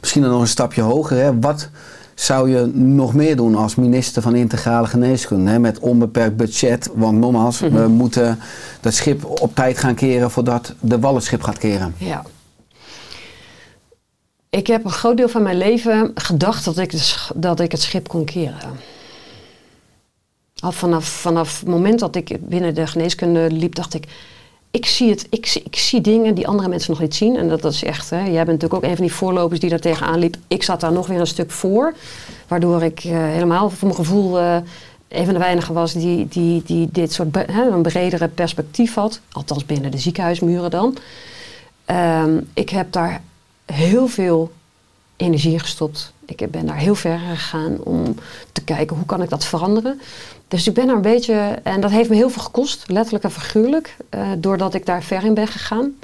[0.00, 1.16] Misschien dan nog een stapje hoger.
[1.16, 1.40] Hè.
[1.40, 1.68] Wat
[2.14, 5.50] zou je nog meer doen als minister van integrale geneeskunde?
[5.50, 8.38] Hè, met onbeperkt budget, want nogmaals, we moeten
[8.80, 11.94] dat schip op tijd gaan keren voordat de wal het schip gaat keren.
[11.96, 12.22] Ja.
[14.56, 16.92] Ik heb een groot deel van mijn leven gedacht dat ik,
[17.34, 18.78] dat ik het schip kon keren.
[20.58, 24.04] Al vanaf, vanaf het moment dat ik binnen de geneeskunde liep, dacht ik,
[24.70, 27.36] ik zie, het, ik, ik zie dingen die andere mensen nog niet zien.
[27.36, 29.70] En dat, dat is echt, hè, jij bent natuurlijk ook een van die voorlopers die
[29.70, 30.36] daar tegenaan liep.
[30.48, 31.94] Ik zat daar nog weer een stuk voor,
[32.48, 34.56] waardoor ik eh, helemaal voor mijn gevoel eh,
[35.08, 39.20] een van de weinigen was die, die, die dit soort hè, een bredere perspectief had.
[39.32, 40.96] Althans binnen de ziekenhuismuren dan.
[41.84, 43.22] Ehm, ik heb daar
[43.64, 44.52] heel veel
[45.16, 46.12] energie gestopt.
[46.24, 48.14] Ik ben daar heel ver gegaan om
[48.52, 50.00] te kijken hoe kan ik dat veranderen.
[50.48, 53.30] Dus ik ben daar een beetje, en dat heeft me heel veel gekost, letterlijk en
[53.30, 55.98] figuurlijk, eh, doordat ik daar ver in ben gegaan.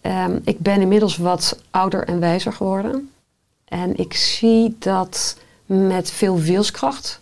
[0.00, 3.10] Ehm, ik ben inmiddels wat ouder en wijzer geworden.
[3.64, 7.20] En ik zie dat met veel wilskracht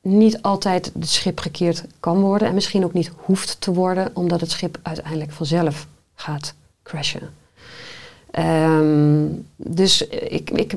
[0.00, 2.48] niet altijd het schip gekeerd kan worden.
[2.48, 7.41] En misschien ook niet hoeft te worden, omdat het schip uiteindelijk vanzelf gaat crashen.
[8.32, 9.26] Ehm,
[9.56, 10.74] dus ik, ik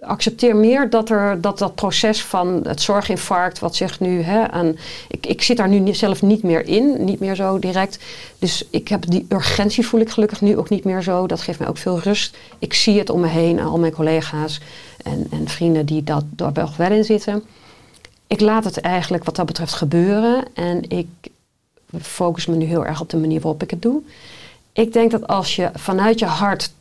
[0.00, 4.76] accepteer meer dat, er, dat dat proces van het zorginfarct, wat zegt nu hè, aan.
[5.08, 7.98] Ik, ik zit daar nu zelf niet meer in, niet meer zo direct.
[8.38, 11.26] Dus ik heb die urgentie voel ik gelukkig nu ook niet meer zo.
[11.26, 12.36] Dat geeft mij ook veel rust.
[12.58, 14.60] Ik zie het om me heen, al mijn collega's
[15.02, 17.42] en, en vrienden die dat, daar wel wel in zitten.
[18.26, 21.06] Ik laat het eigenlijk wat dat betreft gebeuren en ik
[22.00, 24.02] focus me nu heel erg op de manier waarop ik het doe.
[24.72, 26.72] Ik denk dat als je vanuit je hart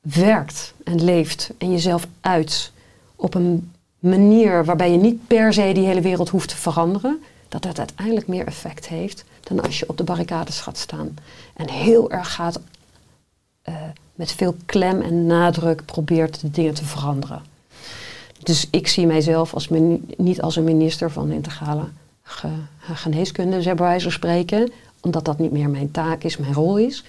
[0.00, 2.72] werkt en leeft en jezelf uit
[3.16, 7.64] op een manier waarbij je niet per se die hele wereld hoeft te veranderen, dat
[7.64, 11.16] het uiteindelijk meer effect heeft dan als je op de barricades gaat staan
[11.54, 12.60] en heel erg gaat
[13.62, 13.74] eh,
[14.14, 17.42] met veel klem en nadruk probeert de dingen te veranderen.
[18.42, 19.68] Dus ik zie mijzelf als
[20.16, 21.84] niet als een minister van integrale
[22.22, 24.72] ge- geneeskunde, bij wijze van spreken,
[25.02, 27.04] omdat dat niet meer mijn taak is, mijn rol is.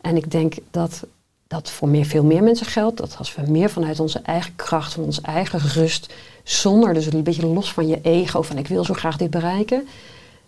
[0.00, 1.06] En ik denk dat
[1.46, 2.96] dat voor meer, veel meer mensen geldt.
[2.96, 7.22] Dat als we meer vanuit onze eigen kracht, van onze eigen rust, zonder dus een
[7.22, 9.88] beetje los van je ego, van ik wil zo graag dit bereiken,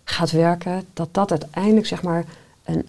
[0.03, 2.25] gaat werken, dat dat uiteindelijk zeg maar
[2.63, 2.87] een,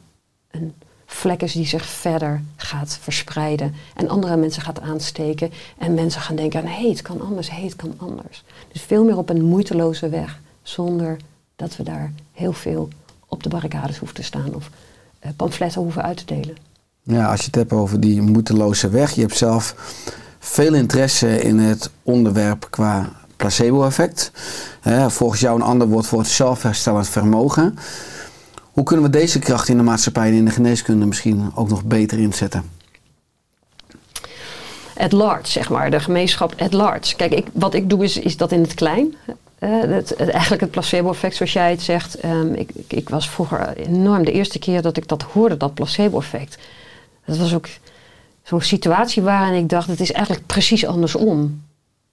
[0.51, 0.75] een
[1.07, 6.37] vlek is die zich verder gaat verspreiden en andere mensen gaat aansteken en mensen gaan
[6.37, 8.45] denken hé, het kan anders, hé, het kan anders.
[8.73, 11.17] Dus veel meer op een moeiteloze weg, zonder
[11.57, 12.89] dat we daar heel veel
[13.31, 14.71] op de barricades hoeven te staan of
[15.19, 16.57] eh, pamfletten hoeven uit te delen.
[17.03, 19.11] Ja, als je het hebt over die moeiteloze weg.
[19.11, 19.75] Je hebt zelf
[20.39, 24.33] veel interesse in het onderwerp qua placebo-effect.
[25.07, 27.79] Volgens jou een ander woord voor het zelfherstellend vermogen.
[28.73, 31.85] Hoe kunnen we deze kracht in de maatschappij en in de geneeskunde misschien ook nog
[31.85, 32.65] beter inzetten?
[35.01, 37.17] at large, zeg maar, de gemeenschap at large.
[37.17, 39.15] Kijk, ik, wat ik doe is, is dat in het klein.
[39.61, 42.15] Eh, het, eigenlijk het placebo-effect, zoals jij het zegt.
[42.15, 45.75] Ehm, ik, ik, ik was vroeger enorm, de eerste keer dat ik dat hoorde, dat
[45.75, 46.59] placebo-effect.
[47.25, 47.69] Dat was ook
[48.43, 51.63] zo'n situatie waarin ik dacht, het is eigenlijk precies andersom.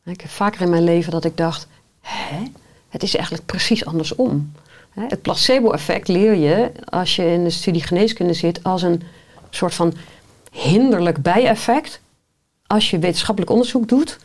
[0.06, 1.68] Ik heb vaker in mijn leven dat ik dacht,
[2.02, 2.44] hè,
[2.90, 4.52] het is eigenlijk precies andersom.
[4.90, 9.02] Het placebo-effect leer je als je in de studie geneeskunde zit als een
[9.50, 9.94] soort van
[10.52, 12.00] hinderlijk bijeffect
[12.68, 14.18] als je wetenschappelijk onderzoek doet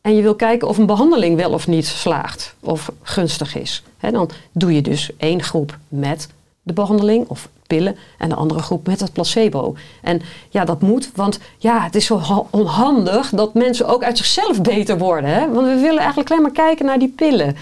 [0.00, 3.82] en je wil kijken of een behandeling wel of niet slaagt of gunstig is.
[4.00, 6.28] Dan doe je dus één groep met
[6.62, 9.76] de behandeling of pillen en de andere groep met het placebo.
[10.02, 14.16] En ja, dat moet, want ja, het is zo ha- onhandig dat mensen ook uit
[14.18, 15.52] zichzelf beter worden.
[15.52, 17.56] Want we willen eigenlijk alleen maar kijken naar die pillen.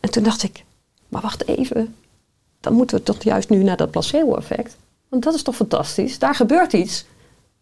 [0.00, 0.64] En toen dacht ik,
[1.08, 1.94] maar wacht even,
[2.60, 4.76] dan moeten we toch juist nu naar dat placebo-effect.
[5.08, 6.18] Want dat is toch fantastisch?
[6.18, 7.04] Daar gebeurt iets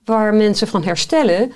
[0.05, 1.53] waar mensen van herstellen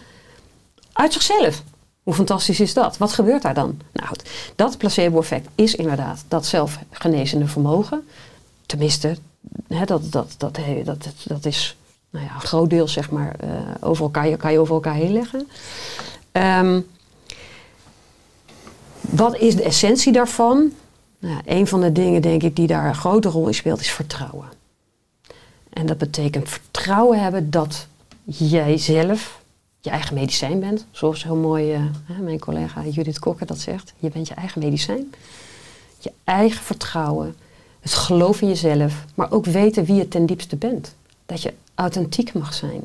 [0.93, 1.63] uit zichzelf.
[2.05, 2.97] Hoe fantastisch is dat?
[2.99, 3.81] Wat gebeurt daar dan?
[3.93, 4.17] Nou
[4.57, 8.07] dat placebo-effect is inderdaad dat zelfgenezende vermogen.
[8.67, 9.17] Tenminste,
[9.69, 11.77] hè, dat, dat, dat, dat, dat is
[12.11, 13.49] nou ja, een groot deel, zeg maar, eh,
[13.81, 15.49] over elkaar, kan je over elkaar heen leggen.
[16.33, 16.81] Ehm,
[19.01, 20.73] wat is de essentie daarvan?
[21.19, 23.91] Nou, een van de dingen, denk ik, die daar een grote rol in speelt, is
[23.91, 24.49] vertrouwen.
[25.73, 27.87] En dat betekent vertrouwen hebben dat
[28.25, 29.43] jij zelf
[29.85, 30.87] je eigen medicijn bent.
[30.91, 31.81] Zoals heel mooi eh,
[32.21, 33.93] mijn collega Judith Kokker dat zegt.
[33.99, 35.13] Je bent je eigen medicijn.
[35.99, 37.35] Je eigen vertrouwen.
[37.81, 39.05] Het geloof in jezelf.
[39.15, 40.95] Maar ook weten wie je ten diepste bent.
[41.27, 42.83] Dat je authentiek mag zijn.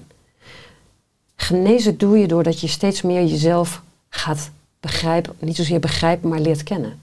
[1.36, 5.36] Genezen doe je doordat je steeds meer jezelf gaat begrijpen.
[5.40, 7.00] Niet zozeer begrijpen, maar leert kennen.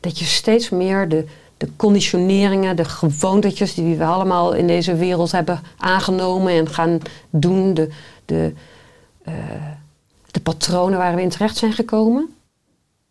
[0.00, 1.24] Dat je steeds meer de,
[1.56, 6.98] de conditioneringen, de gewoontetjes die we allemaal in deze wereld hebben aangenomen en gaan
[7.30, 7.74] doen.
[7.74, 7.90] De,
[8.24, 8.52] de,
[9.26, 9.34] eh,
[10.30, 12.34] de patronen waar we in terecht zijn gekomen.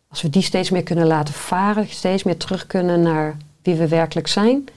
[0.08, 3.88] Als we die steeds meer kunnen laten varen, steeds meer terug kunnen naar wie we
[3.88, 4.68] werkelijk zijn.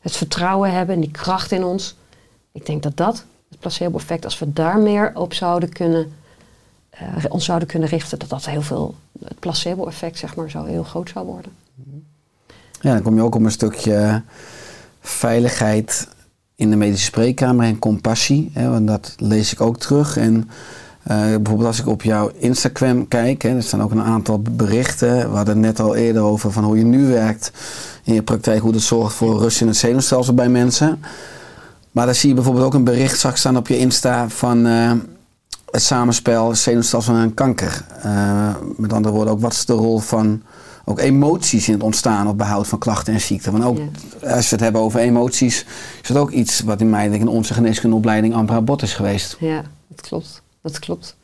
[0.00, 1.96] Het vertrouwen hebben en die kracht in ons.
[2.52, 6.12] Ik denk dat dat, het placebo-effect, als we daar meer op zouden kunnen,
[6.90, 10.84] eh, ons zouden kunnen richten, dat dat heel veel, het placebo-effect zeg maar, zo heel
[10.84, 11.52] groot zou worden.
[12.80, 14.22] Ja, dan kom je ook op een stukje
[15.00, 16.08] veiligheid
[16.62, 18.50] in de medische spreekkamer en compassie.
[18.52, 20.16] Hè, want dat lees ik ook terug.
[20.16, 20.48] En
[21.02, 25.30] eh, bijvoorbeeld als ik op jouw Instagram kijk, hè, er staan ook een aantal berichten.
[25.30, 27.52] We hadden net al eerder over van hoe je nu werkt
[28.04, 31.02] in je praktijk, hoe dat zorgt voor rust in het zenuwstelsel bij mensen.
[31.92, 34.92] Maar dan zie je bijvoorbeeld ook een bericht straks staan op je Insta van eh,
[35.70, 37.84] het samenspel zenuwstelsel en kanker.
[38.02, 40.42] Eh, met andere woorden, ook wat is de rol van
[40.84, 43.52] ook emoties in het ontstaan of behoud van klachten en ziekten.
[43.52, 43.78] Want ook
[44.22, 44.34] Ja.
[44.34, 45.64] als we het hebben over emoties,
[46.02, 48.82] is dat ook iets wat in mij denk ik, in onze geneeskundeopleiding amper aan bod
[48.82, 49.36] is geweest.
[49.40, 50.42] Ja, dat klopt.
[50.62, 51.16] Dat klopt.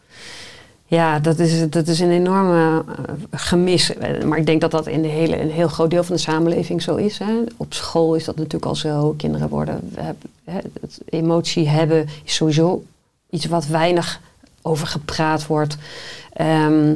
[0.86, 3.92] Ja, dat is, dat is een enorme eh, gemis.
[4.26, 6.82] Maar ik denk dat dat in de hele, een heel groot deel van de samenleving
[6.82, 7.18] zo is.
[7.18, 7.32] Hè.
[7.56, 9.14] Op school is dat natuurlijk al zo.
[9.16, 9.90] Kinderen worden...
[9.94, 12.84] heb- hè, het emotie hebben is sowieso
[13.30, 14.20] iets wat weinig
[14.62, 15.76] over gepraat wordt.
[16.32, 16.94] Ehm,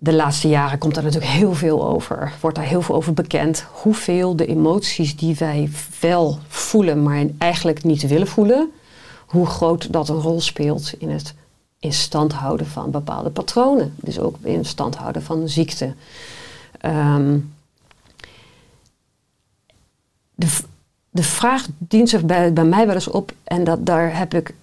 [0.00, 2.32] de laatste jaren komt daar natuurlijk heel veel over.
[2.40, 3.64] Wordt daar heel veel over bekend.
[3.70, 5.70] Hoeveel de emoties die wij
[6.00, 8.70] wel voelen, maar eigenlijk niet willen voelen,
[9.26, 11.34] hoe groot dat een rol speelt in het
[11.78, 13.94] in stand houden van bepaalde patronen.
[13.96, 15.94] Dus ook in stand houden van ziekte.
[16.80, 17.38] Ehm,
[20.34, 20.58] de,
[21.10, 24.54] de vraag dient zich bij, bij mij wel eens op en dat, daar heb ik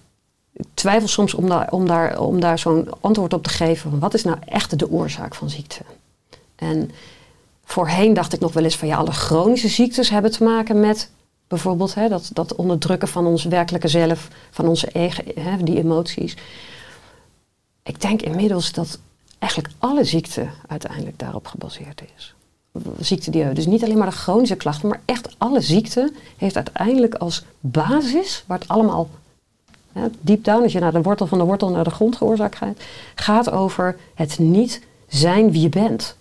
[0.56, 3.98] ik twijfel soms om daar, om daar, om daar zo'n antwoord op te geven.
[3.98, 5.80] Wat is nou echt de oorzaak van ziekte?
[6.56, 6.90] En
[7.64, 11.10] voorheen dacht ik nog wel eens van ja, alle chronische ziektes hebben te maken met
[11.48, 16.36] bijvoorbeeld hè, dat, dat onderdrukken van ons werkelijke zelf, van onze eigen, hè, die emoties.
[17.82, 18.98] Ik denk inmiddels dat
[19.38, 22.34] eigenlijk alle ziekte uiteindelijk daarop gebaseerd is.
[23.00, 27.14] Ziekte die dus niet alleen maar de chronische klachten, maar echt alle ziekte heeft uiteindelijk
[27.14, 29.08] als basis, waar het allemaal
[30.20, 32.80] deep down, als je naar de wortel van de wortel naar de grond geoorzaakt gaat,
[33.14, 36.16] gaat over het niet zijn wie je bent.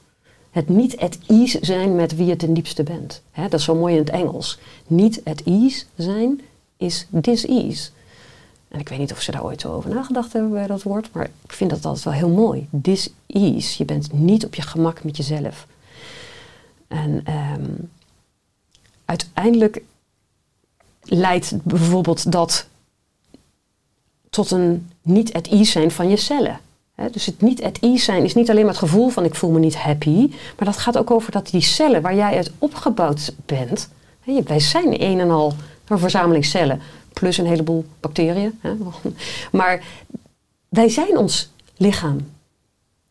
[0.52, 3.22] Het niet at ease zijn met wie je ten diepste bent.
[3.34, 4.60] Dat is zo mooi in het Engels.
[4.88, 6.42] Niet at ease zijn
[6.78, 7.90] is dis-ease.
[8.68, 11.10] En ik weet niet of ze daar ooit zo over nagedacht hebben bij dat woord,
[11.12, 12.68] maar ik vind dat altijd wel heel mooi.
[12.70, 13.76] Dis-ease.
[13.78, 15.68] Je bent niet op je gemak met jezelf.
[16.88, 17.72] En ehm,
[19.06, 19.82] uiteindelijk
[21.02, 22.68] leidt bijvoorbeeld dat
[24.36, 26.60] tot een niet at ease zijn van je cellen.
[27.12, 29.52] Dus het niet at ease zijn is niet alleen maar het gevoel van ik voel
[29.52, 33.34] me niet happy, maar dat gaat ook over dat die cellen waar jij uit opgebouwd
[33.46, 33.90] bent,
[34.46, 35.54] wij zijn een en al
[35.88, 36.82] een verzameling cellen,
[37.14, 38.60] plus een heleboel bacteriën.
[39.52, 39.84] Maar
[40.70, 42.18] wij zijn ons lichaam.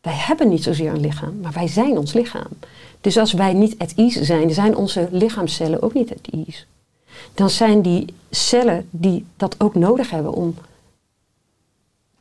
[0.01, 2.47] Wij hebben niet zozeer een lichaam, maar wij zijn ons lichaam.
[3.01, 6.63] Dus als wij niet at ease zijn, zijn onze lichaamscellen ook niet at ease.
[7.33, 10.55] Dan zijn die cellen die dat ook nodig hebben om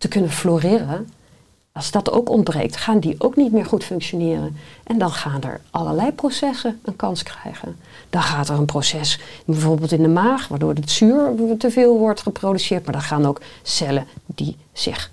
[0.05, 1.09] te kunnen floreren,
[1.73, 4.57] als dat ook ontbreekt, gaan die ook niet meer goed functioneren.
[4.83, 7.77] En dan gaan er allerlei processen een kans krijgen.
[8.11, 12.21] Dan gaat er een proces bijvoorbeeld in de maag, waardoor het zuur te veel wordt
[12.21, 12.85] geproduceerd.
[12.85, 15.11] Maar dan gaan ook cellen die zich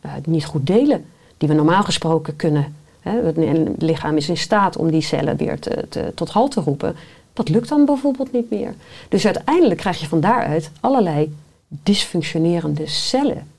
[0.00, 1.04] eh, niet goed delen,
[1.38, 2.74] die we normaal gesproken kunnen.
[3.00, 3.36] Hè, het
[3.82, 6.96] lichaam is in staat om die cellen weer te, tot halt te roepen.
[7.32, 8.74] Dat lukt dan bijvoorbeeld niet meer.
[9.08, 11.36] Dus uiteindelijk krijg je van daaruit allerlei
[11.68, 13.51] dysfunctionerende cellen.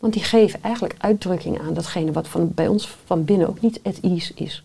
[0.00, 3.80] Want die geven eigenlijk uitdrukking aan datgene wat van, bij ons van binnen ook niet
[3.82, 4.64] at ease is.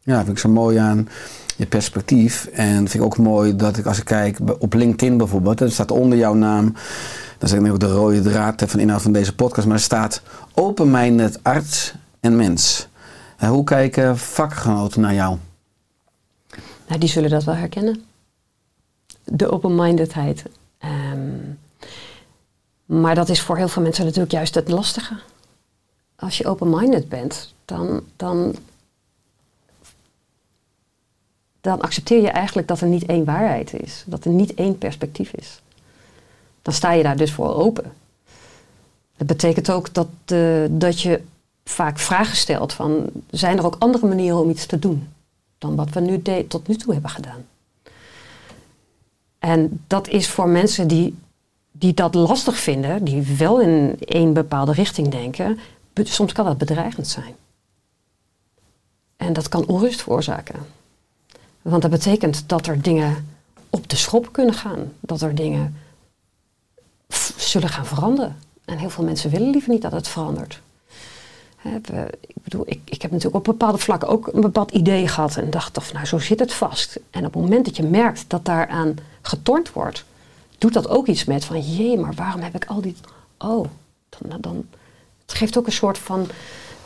[0.00, 1.08] Ja, vind ik zo mooi aan
[1.56, 2.46] je perspectief.
[2.46, 5.90] En vind ik ook mooi dat ik als ik kijk op LinkedIn bijvoorbeeld, er staat
[5.90, 6.74] onder jouw naam,
[7.38, 10.22] dat is ook de rode draad van de inhoud van deze podcast, maar er staat
[10.54, 12.88] open-minded arts en mens.
[13.36, 15.38] En hoe kijken vakgenoten naar jou?
[16.88, 18.02] Nou, die zullen dat wel herkennen.
[19.24, 20.44] De open-mindedheid.
[20.78, 21.28] Ehm,
[22.84, 25.18] maar dat is voor heel veel mensen natuurlijk juist het lastige.
[26.16, 28.56] Als je open-minded bent, dan, dan,
[31.60, 34.04] dan accepteer je eigenlijk dat er niet één waarheid is.
[34.06, 35.60] Dat er niet één perspectief is.
[36.62, 37.92] Dan sta je daar dus voor open.
[39.16, 41.22] Dat betekent ook dat, eh, dat je
[41.64, 43.06] vaak vragen stelt van...
[43.30, 45.08] zijn er ook andere manieren om iets te doen
[45.58, 47.44] dan wat we nu tot nu toe hebben gedaan?
[49.38, 51.16] En dat is voor mensen die,
[51.76, 55.58] die dat lastig vinden, die wel in één bepaalde richting denken,
[56.02, 57.34] soms kan dat bedreigend zijn.
[59.16, 60.56] En dat kan onrust veroorzaken.
[61.62, 63.28] Want dat betekent dat er dingen
[63.70, 64.92] op de schop kunnen gaan.
[65.00, 65.76] Dat er dingen
[67.36, 68.36] zullen gaan veranderen.
[68.64, 70.60] En heel veel mensen willen liever niet dat het verandert.
[72.20, 75.50] Ik bedoel, ik, ik heb natuurlijk op bepaalde vlakken ook een bepaald idee gehad en
[75.50, 77.00] dacht of nou zo zit het vast.
[77.10, 80.04] En op het moment dat je merkt dat daaraan getornd wordt,
[80.64, 82.96] doet dat ook iets met van jee, maar waarom heb ik al die.
[83.38, 83.66] Oh,
[84.08, 84.66] dan, dan,
[85.26, 86.26] het geeft ook een soort van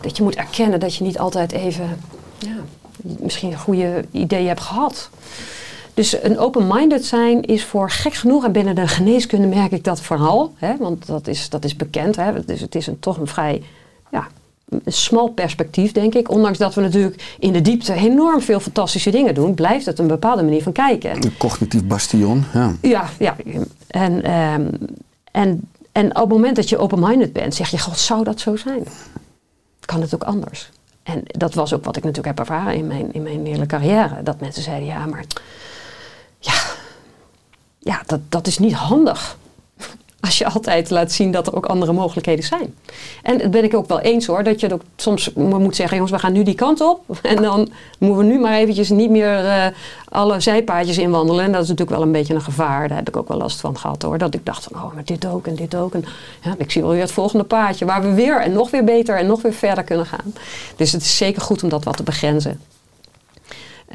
[0.01, 2.01] dat je moet erkennen dat je niet altijd even,
[2.39, 2.57] ja,
[3.03, 5.11] misschien goede ideeën hebt gehad.
[5.95, 10.01] Dus een open-minded zijn is voor gek genoeg, en binnen de geneeskunde merk ik dat
[10.01, 12.16] vooral, hè, want dat is, dat is bekend.
[12.16, 13.62] Hè, dus het is een, toch een vrij
[14.11, 14.26] ja,
[14.87, 16.31] smal perspectief, denk ik.
[16.31, 20.07] Ondanks dat we natuurlijk in de diepte enorm veel fantastische dingen doen, blijft het een
[20.07, 21.25] bepaalde manier van kijken.
[21.25, 22.45] Een cognitief bastion.
[22.53, 22.75] Ja.
[22.83, 23.37] Ja, ja.
[23.87, 24.69] En, ehm,
[25.33, 28.57] en, en op het moment dat je open-minded bent, zeg je, god, zou dat zo
[28.57, 28.87] zijn?
[29.81, 30.71] Kan het ook anders?
[31.03, 34.23] En dat was ook wat ik natuurlijk heb ervaren in mijn, in mijn hele carrière.
[34.23, 35.25] Dat mensen zeiden, ja, maar
[36.39, 36.53] ja,
[37.79, 39.39] ja dat, dat is niet handig.
[40.29, 42.74] Als je altijd laat zien dat er ook andere mogelijkheden zijn.
[43.22, 44.43] En dat ben ik ook wel eens hoor.
[44.43, 47.05] Dat je ook soms moet zeggen, jongens, we gaan nu die kant op.
[47.22, 47.68] En dan
[47.99, 49.66] moeten we nu maar eventjes niet meer eh,
[50.09, 51.45] alle zijpaadjes inwandelen.
[51.45, 52.89] En dat is natuurlijk wel een beetje een gevaar.
[52.89, 54.18] Daar heb ik ook wel last van gehad hoor.
[54.18, 55.95] Dat ik dacht van, oh, maar dit ook en dit ook.
[55.95, 56.05] En
[56.43, 57.85] ja, ik zie wel weer het volgende paadje.
[57.85, 60.33] Waar we weer en nog weer beter en nog weer verder kunnen gaan.
[60.76, 62.61] Dus het is zeker goed om dat wat te begrenzen.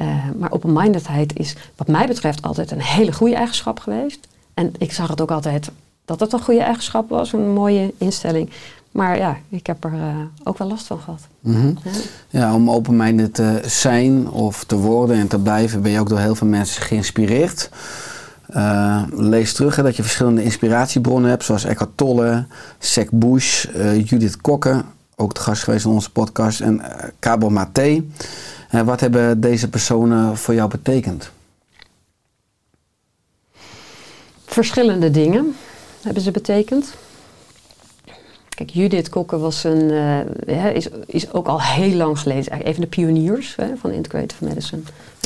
[0.00, 4.28] Uh, maar open-mindedheid is wat mij betreft altijd een hele goede eigenschap geweest.
[4.54, 5.70] En ik zag het ook altijd
[6.04, 8.50] dat het een goede eigenschap was, een mooie instelling.
[8.90, 11.20] Maar ja, ik heb er uh, ook wel last van gehad.
[11.40, 11.78] Mm -hmm.
[11.84, 11.90] ja.
[12.40, 12.54] ja.
[12.54, 16.34] om open-minded te zijn of te worden en te blijven, ben je ook door heel
[16.34, 17.70] veel mensen geïnspireerd.
[18.50, 22.46] Uh, lees terug hè, dat je verschillende inspiratiebronnen hebt, zoals Eckhart Tolle,
[22.78, 24.82] Sek Bush, uh, Judith Kokke,
[25.16, 26.80] ook de gast geweest in onze podcast, en
[27.20, 28.04] Cabo Maté.
[28.84, 31.30] wat hebben deze personen voor jou betekend?
[34.44, 35.54] Verschillende dingen
[36.04, 36.94] hebben ze betekend.
[38.48, 39.90] Kijk, Judith Kokke was een,
[40.46, 43.90] uh, is, is ook al heel lang geleden, eigenlijk een van de pioniers hè, van
[43.90, 44.82] integrative medicine.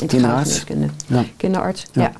[0.07, 0.63] Kinderarts.
[1.07, 1.23] Ja.
[1.37, 2.01] Kinderarts, ja.
[2.01, 2.11] ja.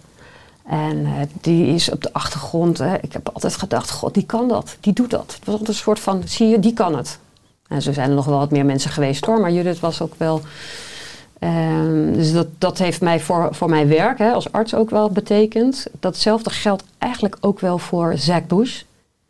[0.65, 4.47] En uh, die is op de achtergrond, hè, ik heb altijd gedacht, god, die kan
[4.47, 5.33] dat, die doet dat.
[5.35, 7.19] Het was altijd een soort van, zie je, die kan het.
[7.67, 10.13] En zo zijn er nog wel wat meer mensen geweest hoor, maar Judith was ook
[10.17, 10.41] wel...
[11.39, 15.09] Um, dus dat, dat heeft mij voor, voor mijn werk hè, als arts ook wel
[15.09, 15.87] betekend.
[15.99, 18.81] Datzelfde geldt eigenlijk ook wel voor Zack Bush.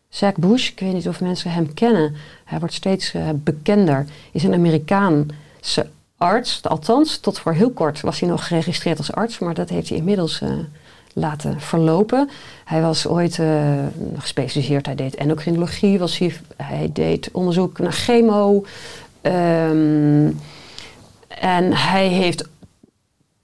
[0.10, 2.16] Zack Bush, ik weet niet of mensen hem kennen.
[2.46, 4.06] Hij wordt steeds uh, bekender.
[4.32, 5.88] Is een Amerikaanse
[6.18, 6.64] arts.
[6.64, 9.40] Althans, tot voor heel kort was hij nog geregistreerd als arts.
[9.40, 10.50] Maar dat heeft hij inmiddels uh,
[11.14, 12.30] laten verlopen.
[12.66, 13.74] Hij was ooit eh,
[14.18, 18.66] gespecialiseerd, hij deed endocrinologie, was hij, hij deed onderzoek naar chemo.
[19.22, 20.28] Ehm,
[21.30, 22.48] en hij heeft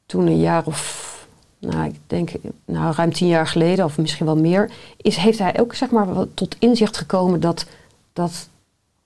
[0.05, 1.27] toen een jaar of,
[1.59, 2.31] nou, ik denk
[2.65, 6.07] nou, ruim tien jaar geleden, of misschien wel meer, is, heeft hij ook zeg maar,
[6.33, 7.65] tot inzicht gekomen dat,
[8.13, 8.49] dat,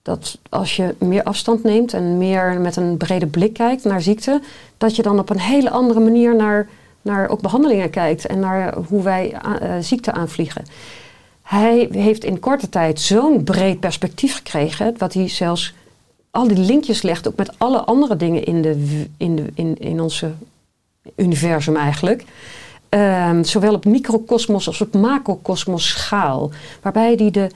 [0.02, 4.42] dat als je meer afstand neemt en meer met een brede blik kijkt naar ziekte,
[4.78, 6.68] dat je dan op een hele andere manier naar,
[7.02, 10.66] naar ook behandelingen kijkt en naar hoe wij uh, ziekte aanvliegen.
[11.42, 15.74] Hij heeft in korte tijd zo'n breed perspectief gekregen, dat hij zelfs
[16.32, 20.02] al die linkjes legt, ook met alle andere dingen in, de, in, de, in, in
[20.02, 20.32] onze
[21.16, 22.26] universum eigenlijk.
[22.90, 26.52] Um, zowel op microcosmos als op macrocosmos schaal.
[26.82, 27.50] Waarbij die de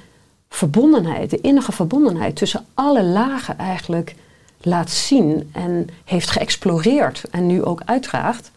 [0.49, 4.15] verbondenheid, de innige verbondenheid tussen alle lagen eigenlijk
[4.61, 8.51] laat zien en heeft geëxploreerd en nu ook uitdraagt.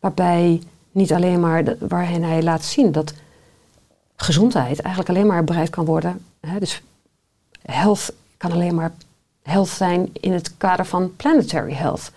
[0.00, 0.62] Waarbij
[0.92, 3.14] niet alleen maar de, waarin hij laat zien dat
[4.16, 6.24] gezondheid eigenlijk alleen maar bereikt kan worden.
[6.40, 6.82] Hè, dus
[7.62, 8.92] health kan alleen maar
[9.50, 12.10] health zijn in het kader van planetary health.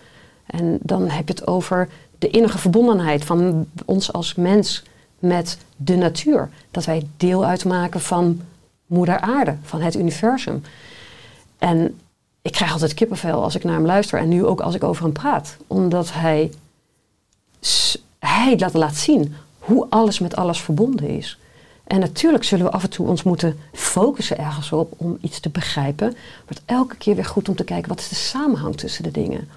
[0.46, 4.82] En dan heb je het over de innige verbondenheid van ons als mens
[5.18, 6.50] met de natuur.
[6.70, 8.40] Dat wij deel uitmaken van
[8.86, 10.62] moeder aarde, van het universum.
[11.58, 11.98] En
[12.42, 15.02] ik krijg altijd kippenvel als ik naar hem luister en nu ook als ik over
[15.02, 15.56] hem praat.
[15.66, 16.52] Omdat hij,
[18.18, 21.38] hij dat laat zien hoe alles met alles verbonden is.
[21.84, 25.50] En natuurlijk zullen we af en toe ons moeten focussen ergens op om iets te
[25.50, 26.06] begrijpen.
[26.12, 29.10] Maar het elke keer weer goed om te kijken wat is de samenhang tussen de
[29.10, 29.48] dingen.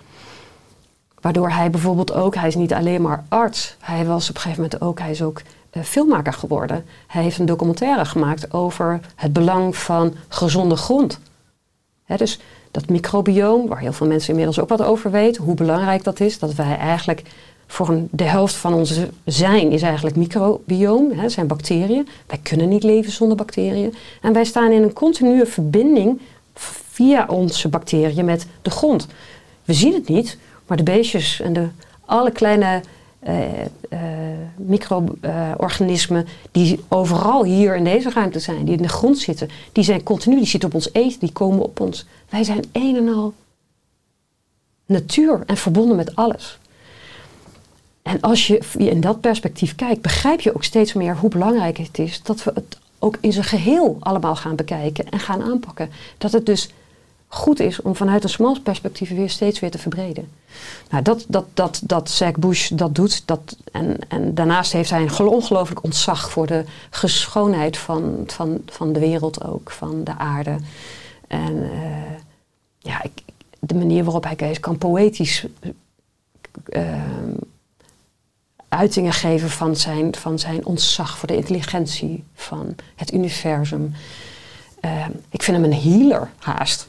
[1.22, 3.76] Waardoor hij bijvoorbeeld ook, hij is niet alleen maar arts.
[3.80, 5.42] Hij was op een gegeven moment ook, hij is ook
[5.74, 6.86] uh, filmmaker geworden.
[7.08, 11.20] Hij heeft een documentaire gemaakt over het belang van gezonde grond.
[12.06, 12.40] dus
[12.72, 16.40] dat microbioom, waar heel veel mensen inmiddels ook wat over weten, hoe belangrijk dat is,
[16.40, 17.24] dat wij eigenlijk
[17.68, 22.08] voor de helft van ons zijn is eigenlijk microbioom, hè, zijn bacteriën.
[22.28, 23.94] Wij kunnen niet leven zonder bacteriën.
[24.22, 26.22] En wij staan in een continue verbinding
[26.54, 29.08] via onze bacteriën met de grond.
[29.66, 30.38] We zien het niet,
[30.68, 31.68] maar de beestjes en de,
[32.06, 32.82] alle kleine
[33.28, 33.40] uh,
[33.90, 34.00] uh,
[34.56, 40.04] micro-organismen die overal hier in deze ruimte zijn, die in de grond zitten, die zijn
[40.04, 42.06] continu, die zitten op ons eten, die komen op ons.
[42.30, 43.34] Wij zijn een en al
[44.86, 46.60] natuur en verbonden met alles.
[48.08, 52.00] En als je in dat perspectief kijkt, begrijp je ook steeds meer hoe belangrijk het
[52.00, 55.90] is dat we het ook in zijn geheel allemaal gaan bekijken en gaan aanpakken.
[56.18, 56.70] Dat het dus
[57.28, 60.30] goed is om vanuit een small perspectief weer steeds weer te verbreden.
[60.90, 63.28] Nou, dat, dat, dat, dat Zack Bush dat doet.
[63.28, 68.94] Dat, en, en daarnaast heeft hij een ongelooflijk ontzag voor de geschoonheid van, van, van
[68.94, 70.58] de wereld ook, van de aarde.
[71.28, 71.72] En uh,
[72.78, 73.24] ja, ik,
[73.60, 75.46] de manier waarop hij kan poëtisch
[76.70, 76.94] uh,
[78.70, 83.94] uitingen geven van zijn, van zijn ontzag voor de intelligentie van het universum.
[84.86, 86.88] Uh, ik vind hem een healer haast.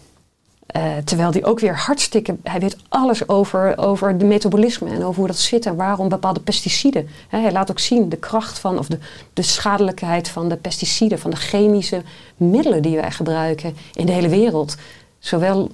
[0.76, 5.18] Uh, terwijl hij ook weer hartstikke, hij weet alles over, over de metabolisme en over
[5.18, 7.08] hoe dat zit en waarom bepaalde pesticiden.
[7.28, 8.98] He, hij laat ook zien de kracht van, of de,
[9.32, 12.02] de schadelijkheid van de pesticiden, van de chemische
[12.36, 14.76] middelen die wij gebruiken in de hele wereld.
[15.18, 15.70] Zowel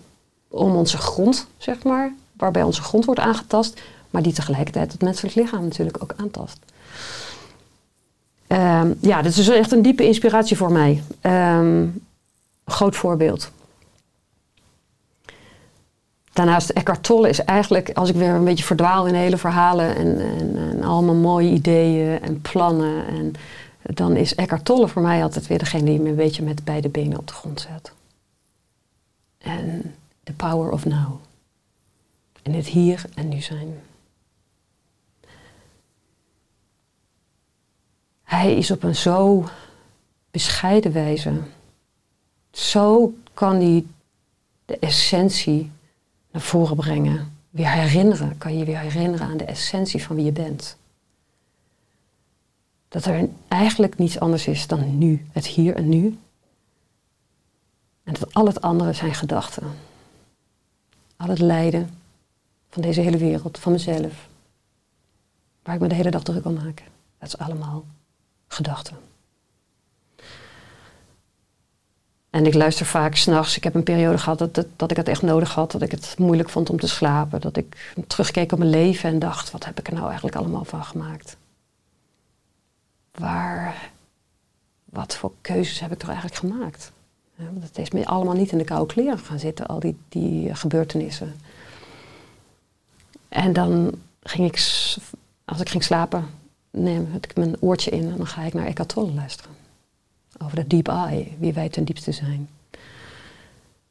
[0.48, 3.80] om onze grond, zeg maar, waarbij onze grond wordt aangetast,
[4.14, 6.58] maar die tegelijkertijd het menselijk lichaam natuurlijk ook aantast.
[8.48, 11.02] Um, ja, dit is echt een diepe inspiratie voor mij.
[11.22, 12.04] Um,
[12.64, 13.50] groot voorbeeld.
[16.32, 20.20] Daarnaast Eckhart Tolle is eigenlijk, als ik weer een beetje verdwaal in hele verhalen en,
[20.20, 23.32] en, allemaal mooie ideeën en plannen, en,
[23.82, 26.88] dan is Eckhart Tolle voor mij altijd weer degene die me een beetje met beide
[26.88, 27.92] benen op de grond zet.
[29.38, 31.12] En the power of now.
[32.42, 33.74] En het hier en nu zijn.
[38.24, 39.48] Hij is op een zo
[40.30, 41.40] bescheiden wijze.
[42.50, 43.84] Zo kan hij
[44.64, 45.70] de essentie
[46.30, 47.36] naar voren brengen.
[47.50, 48.38] Weer herinneren.
[48.38, 50.76] Kan je weer herinneren aan de essentie van wie je bent.
[52.88, 55.26] Dat er eigenlijk niets anders is dan nu.
[55.32, 56.18] Het hier en nu.
[58.02, 59.66] En dat al het andere zijn gedachten.
[61.16, 61.90] Al het lijden
[62.68, 64.28] van deze hele wereld, van mezelf.
[65.62, 66.82] Waar ik me de hele dag druk om maak.
[67.18, 67.84] Dat is allemaal
[68.54, 68.96] gedachten.
[72.30, 73.56] En ik luister vaak s'nachts.
[73.56, 75.72] Ik heb een periode gehad dat, dat, dat, ik het echt nodig had.
[75.72, 77.40] Dat ik het moeilijk vond om te slapen.
[77.40, 80.64] Dat ik terugkeek op mijn leven en dacht: wat heb ik er nou eigenlijk allemaal
[80.64, 81.36] van gemaakt?
[83.14, 83.90] Waar,
[84.84, 86.92] wat voor keuzes heb ik er eigenlijk gemaakt?
[87.36, 90.54] Want het is me allemaal niet in de koude kleren gaan zitten, al die, die
[90.54, 91.34] gebeurtenissen.
[93.28, 94.54] En dan ging ik,
[95.44, 96.26] als ik ging slapen,
[96.74, 99.52] neem ik mijn oortje in en dan ga ik naar Eckhart Tolle luisteren.
[100.42, 102.48] Over de deep eye, wie wij ten diepste zijn.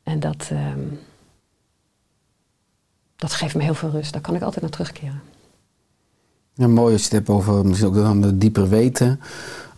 [0.04, 0.80] En dat, ehm,
[3.16, 4.14] dat geeft me heel veel rust.
[4.14, 5.22] Daar kan ik altijd naar terugkeren.
[6.54, 9.20] Ja, mooi als je het hebt over misschien ook dan dieper weten.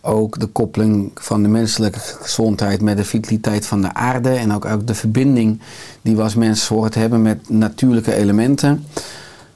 [0.00, 4.30] Ook de koppeling van de menselijke gezondheid met de vitaliteit van de aarde.
[4.30, 5.60] En ook, ook de verbinding
[6.02, 8.84] die we als mens hoort hebben met natuurlijke elementen.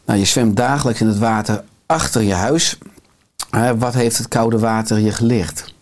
[0.04, 2.78] Nou, je zwemt dagelijks in het water achter je huis.
[3.78, 5.74] Wat heeft het koude water je geleerd?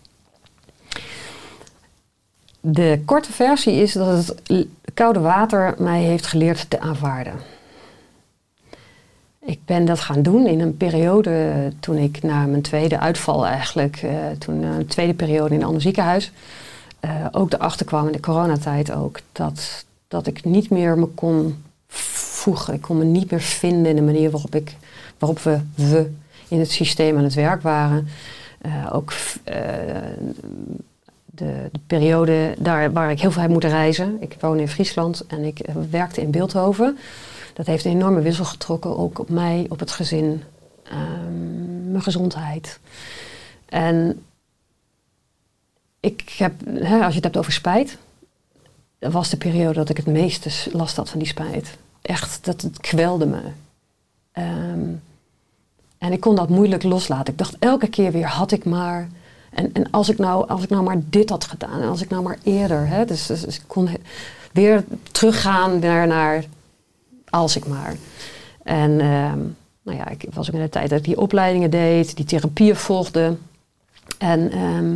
[2.59, 7.33] De korte versie is dat het koude water mij heeft geleerd te aanvaarden.
[9.45, 13.97] Ik ben dat gaan doen in een periode toen ik na mijn tweede uitval eigenlijk,
[13.97, 16.31] eh, toen eh, een tweede periode in een ander ziekenhuis,
[16.99, 21.63] eh, ook erachter kwam in de coronatijd ook, dat, dat ik niet meer me kon
[21.87, 22.73] voegen.
[22.73, 24.75] Ik kon me niet meer vinden in de manier waarop, ik,
[25.17, 26.11] waarop we, we
[26.49, 28.07] in het systeem aan het werk waren.
[28.61, 29.55] Eh, ook eh,
[31.25, 34.17] de, de periode daar waar ik heel veel heb moeten reizen.
[34.19, 36.97] Ik woon in Friesland en ik eh, werkte in Beeldhoven.
[37.53, 40.43] Dat heeft een enorme wissel getrokken, ook op mij, op het gezin,
[40.83, 42.79] ehm, mijn gezondheid.
[43.65, 44.25] En
[45.99, 47.97] ik heb, hè, als je het hebt over spijt,
[48.99, 51.77] dat was de periode dat ik het meeste last had van die spijt.
[52.01, 53.41] Echt, dat het kwelde me.
[54.31, 54.91] Ehm,
[55.99, 57.33] en ik kon dat moeilijk loslaten.
[57.33, 59.07] Ik dacht elke keer weer, had ik maar.
[59.49, 61.81] En, en als, ik nou, als ik nou maar dit had gedaan.
[61.81, 62.87] En als ik nou maar eerder.
[62.87, 63.89] Hè, dus, dus, dus ik kon
[64.51, 66.45] weer teruggaan naar, naar
[67.29, 67.95] als ik maar.
[68.63, 69.39] En ehm,
[69.83, 72.15] nou ja, ik was ook in de tijd dat ik die opleidingen deed.
[72.15, 73.35] Die therapieën volgde.
[74.17, 74.95] En ehm,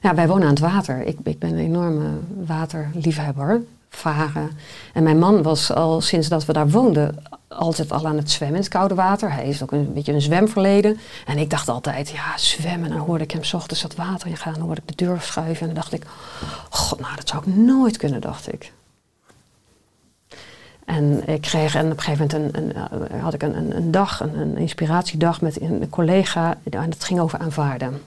[0.00, 1.02] ja, wij wonen aan het water.
[1.06, 2.10] Ik, ik ben een enorme
[2.46, 3.62] waterliefhebber.
[4.92, 8.56] En mijn man was al sinds dat we daar woonden altijd al aan het zwemmen
[8.56, 9.32] in het koude water.
[9.32, 10.98] Hij is ook een beetje een zwemverleden.
[11.26, 12.88] En ik dacht altijd, ja, zwemmen.
[12.90, 14.52] Dan hoorde ik hem 's ochtends dat water ingaan.
[14.52, 15.60] Dan hoorde ik de deur schuiven.
[15.60, 16.06] En dan dacht ik,
[16.70, 18.72] god, nou, dat zou ik nooit kunnen, dacht ik.
[20.84, 24.56] En ik kreeg en op een gegeven moment een, had ik een, een, dag, een,
[24.56, 26.58] inspiratiedag met een collega.
[26.70, 28.02] En dat ging over aanvaarden.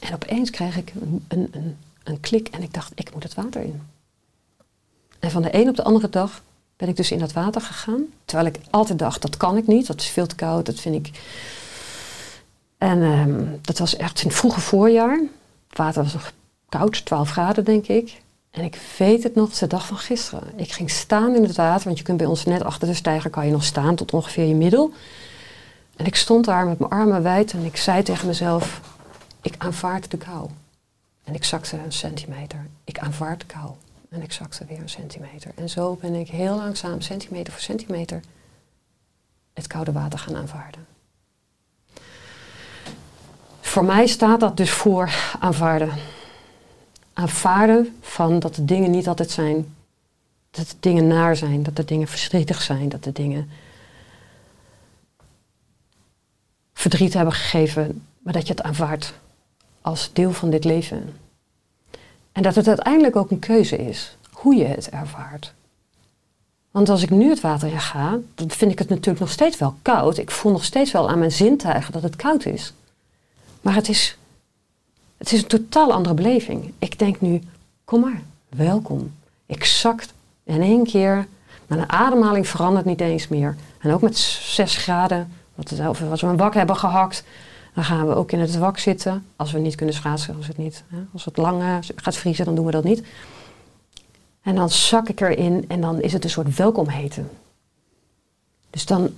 [0.00, 0.92] En opeens kreeg ik
[1.28, 3.80] een, een klik en ik dacht, ik moet het water in.
[5.18, 6.42] En van de een op de andere dag
[6.76, 8.04] ben ik dus in dat water gegaan.
[8.24, 11.06] Terwijl ik altijd dacht, dat kan ik niet, dat is veel te koud, dat vind
[11.06, 11.20] ik...
[12.78, 15.20] En ehm, dat was echt in het vroege voorjaar.
[15.68, 16.32] Het water was nog
[16.68, 18.20] koud, 12 graden denk ik.
[18.50, 20.58] En ik weet het nog, de dag van gisteren.
[20.58, 23.30] Ik ging staan in het water, want je kunt bij ons net achter de steiger
[23.30, 24.92] kan je nog staan tot ongeveer je middel.
[25.96, 28.80] En ik stond daar met mijn armen wijd en ik zei tegen mezelf,
[29.42, 30.48] ik aanvaard de kou.
[31.24, 32.66] En ik zakte een centimeter.
[32.84, 33.70] Ik aanvaard de kou.
[34.08, 35.50] En ik zakte weer een centimeter.
[35.54, 38.20] En zo ben ik heel langzaam, centimeter voor centimeter,
[39.52, 40.86] het koude water gaan aanvaarden.
[43.60, 45.90] Voor mij staat dat dus voor aanvaarden.
[47.12, 49.74] Aanvaarden van dat de dingen niet altijd zijn.
[50.50, 53.50] Dat de dingen naar zijn, dat de dingen verdrietig zijn, dat de dingen
[56.72, 59.14] verdriet hebben gegeven, maar dat je het aanvaardt
[59.80, 61.16] als deel van dit leven.
[62.38, 65.52] En dat het uiteindelijk ook een keuze is, hoe je het ervaart.
[66.70, 69.58] Want als ik nu het water in ga, dan vind ik het natuurlijk nog steeds
[69.58, 70.18] wel koud.
[70.18, 72.72] Ik voel nog steeds wel aan mijn zintuigen dat het koud is.
[73.60, 74.18] Maar het is,
[75.16, 76.72] het is een totaal andere beleving.
[76.78, 77.42] Ik denk nu,
[77.84, 79.14] kom maar, welkom.
[79.46, 80.02] Ik zak
[80.44, 81.26] in één keer,
[81.66, 83.56] mijn ademhaling verandert niet eens meer.
[83.78, 87.24] En ook met 6 graden, wat het- of als we een wak hebben gehakt,
[87.78, 89.26] dan gaan we ook in het wak zitten.
[89.36, 92.54] Als we niet kunnen schaatsen, als het, niet, hè, als het lang gaat vriezen, dan
[92.54, 93.02] doen we dat niet.
[94.42, 97.30] En dan zak ik erin en dan is het een soort welkomheten.
[98.70, 99.14] Dus dan,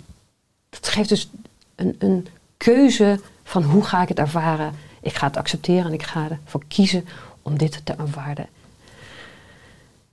[0.71, 1.31] geeft dus
[1.75, 4.75] een, een keuze van hoe ga ik het ervaren.
[5.01, 7.05] Ik ga het accepteren en ik ga ervoor kiezen
[7.43, 8.47] om dit te aanvaarden.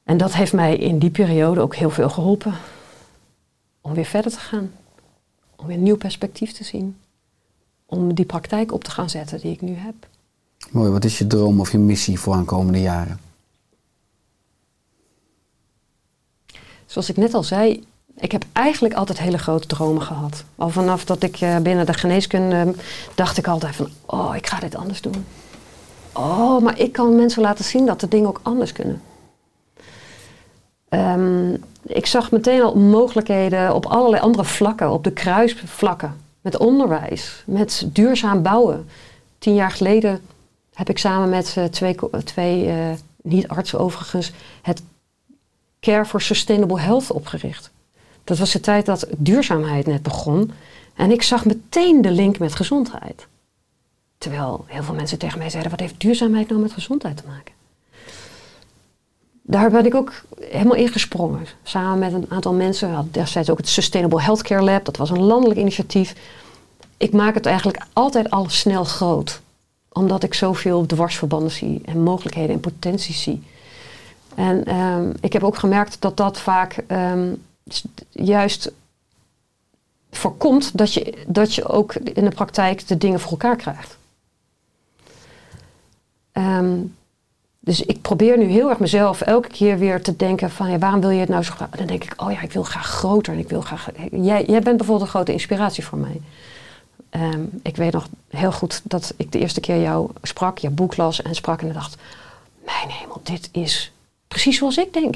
[0.04, 2.54] En dat heeft mij in die periode ook heel veel geholpen.
[3.82, 4.72] Om weer verder te gaan.
[5.56, 6.98] Om weer een nieuw perspectief te zien.
[7.90, 9.96] Om die praktijk op te gaan zetten die ik nu heb.
[10.72, 13.20] Mooi, wat is je droom of je missie voor aankomende jaren?
[16.86, 17.84] Zoals ik net al zei,
[18.16, 20.44] ik heb eigenlijk altijd hele grote dromen gehad.
[20.56, 22.74] Al vanaf dat ik eh, binnen de geneeskunde
[23.16, 25.26] dacht ik altijd van, oh, ik ga dit anders doen.
[26.14, 29.02] Oh, maar ik kan mensen laten zien dat de dingen ook anders kunnen.
[30.90, 36.16] Ehm, ik zag meteen al mogelijkheden op allerlei andere vlakken, op de kruisvlakken.
[36.48, 38.90] Met onderwijs, met duurzaam bouwen.
[39.40, 40.22] Tien jaar geleden
[40.74, 42.90] heb ik samen met eh, twee, twee eh,
[43.22, 44.32] niet-artsen overigens,
[44.62, 44.84] het
[45.80, 47.72] Care for Sustainable Health opgericht.
[48.24, 50.52] Dat was de tijd dat duurzaamheid net begon.
[50.96, 53.28] En ik zag meteen de link met gezondheid.
[54.18, 57.54] Terwijl heel veel mensen tegen mij zeiden: wat heeft duurzaamheid nou met gezondheid te maken?
[59.50, 61.46] Daar ben ik ook helemaal ingesprongen.
[61.64, 62.90] Samen met een aantal mensen.
[62.90, 64.86] We hadden destijds ook het Sustainable Healthcare Lab.
[64.86, 66.16] Dat was een landelijk initiatief.
[66.98, 69.42] Ik maak het eigenlijk altijd al snel groot.
[69.92, 71.82] Omdat ik zoveel dwarsverbanden zie.
[71.86, 73.44] En mogelijkheden en potenties zie.
[74.36, 77.34] En ehm, ik heb ook gemerkt dat dat vaak ehm,
[78.10, 78.72] juist
[80.12, 83.98] voorkomt dat je, dat je ook in de praktijk de dingen voor elkaar krijgt.
[86.32, 86.80] Ehm,
[87.68, 91.02] dus ik probeer nu heel erg mezelf elke keer weer te denken van ja, waarom
[91.02, 91.70] wil je het nou zo graag?
[91.70, 93.34] Dan denk ik, oh ja, ik wil graag groter.
[93.34, 93.90] En ik wil graag.
[94.12, 96.22] Jij, jij bent bijvoorbeeld een grote inspiratie voor mij.
[97.10, 100.98] Ehm, ik weet nog heel goed dat ik de eerste keer jou sprak, je boek
[100.98, 101.98] las en sprak en dacht,
[102.66, 103.92] mijn hemel, dit is
[104.28, 105.16] precies zoals ik denk.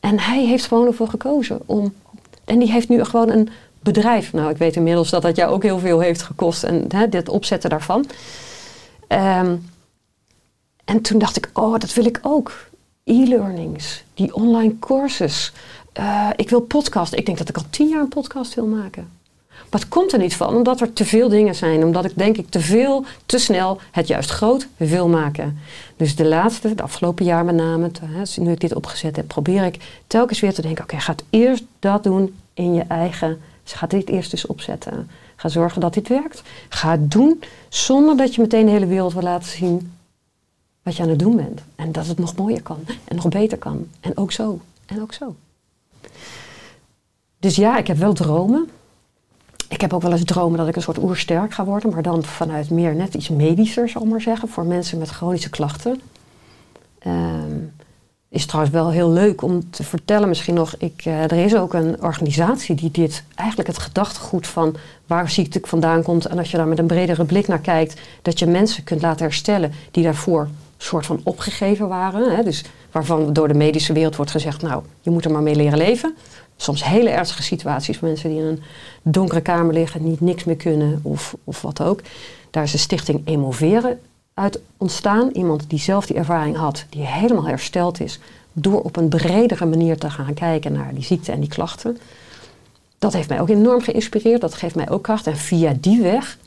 [0.00, 1.94] En hij heeft gewoon ervoor gekozen om.
[2.44, 3.48] En die heeft nu gewoon een
[3.80, 4.32] bedrijf.
[4.32, 6.64] Nou, ik weet inmiddels dat dat jou ook heel veel heeft gekost.
[6.64, 8.06] En hè, dit opzetten daarvan.
[9.06, 9.56] Ehm,
[10.86, 12.52] en toen dacht ik, oh, dat wil ik ook.
[13.04, 15.52] E-learnings, die online courses.
[15.92, 17.14] Eh, ik wil podcast.
[17.14, 19.08] Ik denk dat ik al tien jaar een podcast wil maken.
[19.48, 21.84] Maar het komt er niet van, omdat er te veel dingen zijn.
[21.84, 25.58] Omdat ik denk ik te veel, te snel het juist groot wil maken.
[25.96, 27.90] Dus de laatste, de afgelopen jaar met name,
[28.36, 31.64] nu ik dit opgezet heb, probeer ik telkens weer te denken: oké, ga het eerst
[31.78, 33.40] dat doen in je eigen.
[33.62, 35.10] Dus ga dit eerst eens opzetten.
[35.36, 36.42] Ga zorgen dat dit werkt.
[36.68, 39.95] Ga het doen zonder dat je meteen de hele wereld wil laten zien
[40.86, 41.60] wat je aan het doen bent.
[41.76, 43.88] En dat het nog mooier kan en nog beter kan.
[44.00, 44.60] En ook zo.
[44.86, 45.34] En ook zo.
[47.38, 48.68] Dus ja, ik heb wel dromen.
[49.68, 52.24] Ik heb ook wel eens dromen dat ik een soort oersterk ga worden, maar dan
[52.24, 56.00] vanuit meer net iets medischer, zal ik maar zeggen, voor mensen met chronische klachten.
[56.98, 57.58] Ehm,
[58.28, 60.74] is trouwens wel heel leuk om te vertellen misschien nog.
[60.78, 64.76] Ik, eh, er is ook een organisatie die dit, eigenlijk het gedachtegoed van
[65.06, 66.26] waar ziekte vandaan komt.
[66.26, 69.24] En als je daar met een bredere blik naar kijkt, dat je mensen kunt laten
[69.24, 70.48] herstellen die daarvoor
[70.86, 72.36] soort van opgegeven waren.
[72.36, 75.56] Hè, dus waarvan door de medische wereld wordt gezegd, nou, je moet er maar mee
[75.56, 76.14] leren leven.
[76.56, 78.62] Soms hele ernstige situaties, mensen die in een
[79.02, 82.00] donkere kamer liggen, niet niks meer kunnen of, of wat ook.
[82.50, 84.00] Daar is de stichting Emoveren
[84.34, 85.30] uit ontstaan.
[85.32, 88.18] Iemand die zelf die ervaring had, die helemaal hersteld is,
[88.52, 91.98] door op een bredere manier te gaan kijken naar die ziekte en die klachten.
[92.98, 95.26] Dat heeft mij ook enorm geïnspireerd, dat geeft mij ook kracht.
[95.26, 96.38] En via die weg,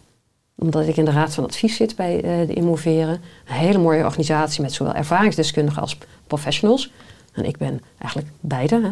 [0.60, 4.04] omdat ik in de raad van advies zit bij eh, de Immoveren, een hele mooie
[4.04, 5.98] organisatie met zowel ervaringsdeskundigen als
[6.28, 6.92] professionals.
[7.34, 8.82] En ik ben eigenlijk beide.
[8.82, 8.92] Hè.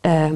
[0.00, 0.32] Eh,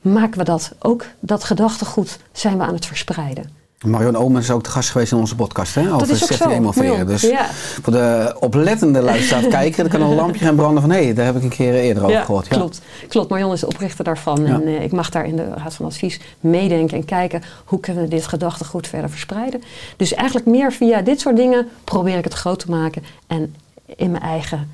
[0.00, 3.57] maken we dat ook, dat gedachtegoed zijn we aan het verspreiden.
[3.86, 6.24] Marion Omen is ook de gast geweest in onze podcast hè, over dat is ook
[6.24, 6.56] Stichting zo.
[6.56, 6.88] Emoveren.
[6.88, 7.06] Marion.
[7.06, 7.46] Dus ja.
[7.52, 11.24] voor de oplettende luisteraar kijken, dan kan een lampje gaan branden van hé, hey, daar
[11.24, 12.46] heb ik een keer eerder over ja, gehoord.
[12.46, 12.56] Ja.
[12.56, 12.80] Klopt.
[13.08, 13.30] klopt.
[13.30, 14.46] Marion is de oprichter daarvan.
[14.46, 18.02] En eh, ik mag daar in de Raad van Advies meedenken en kijken hoe kunnen
[18.02, 19.62] we dit gedachtegoed verder verspreiden.
[19.96, 23.54] Dus eigenlijk meer via dit soort dingen probeer ik het groot te maken en
[23.96, 24.70] in mijn eigen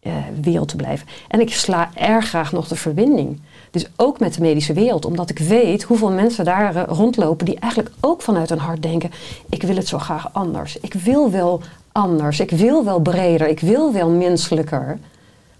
[0.00, 1.06] eh, wereld te blijven.
[1.28, 3.40] En ik sla erg graag nog de verbinding.
[3.72, 7.58] Dus ook met de medische wereld, omdat ik weet hoeveel mensen daar eh, rondlopen die
[7.58, 9.10] eigenlijk ook vanuit hun hart denken:
[9.48, 10.76] ik wil het zo graag anders.
[10.80, 11.60] Ik wil wel
[11.92, 12.40] anders.
[12.40, 13.48] Ik wil wel breder.
[13.48, 14.98] Ik wil wel menselijker.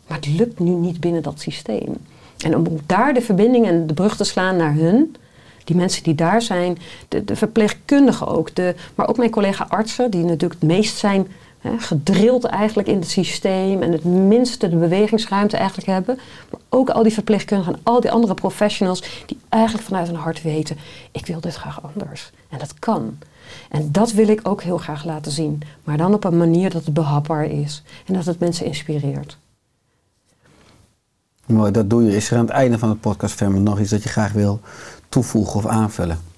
[0.07, 1.97] Maar het lukt nu niet binnen dat systeem.
[2.39, 5.17] En om daar de verbinding en de brug te slaan naar hun,
[5.65, 10.11] die mensen die daar zijn, de, de verpleegkundigen ook, de, maar ook mijn collega artsen,
[10.11, 11.27] die natuurlijk het meest zijn
[11.63, 16.19] hè, gedrild eigenlijk in het systeem en het minste de bewegingsruimte eigenlijk hebben.
[16.51, 20.43] Maar ook al die verpleegkundigen en al die andere professionals die eigenlijk vanuit hun hart
[20.43, 20.77] weten,
[21.11, 22.31] ik wil dit graag anders.
[22.49, 23.19] En dat kan.
[23.69, 25.63] En dat wil ik ook heel graag laten zien.
[25.85, 29.39] Maar dan op een manier dat het behapbaar is en dat het mensen inspireert.
[31.47, 32.17] Mooi, dat doe je.
[32.17, 34.61] Is er aan het einde van het podcast nog iets dat je graag wil
[35.09, 36.32] toevoegen of aanvullen?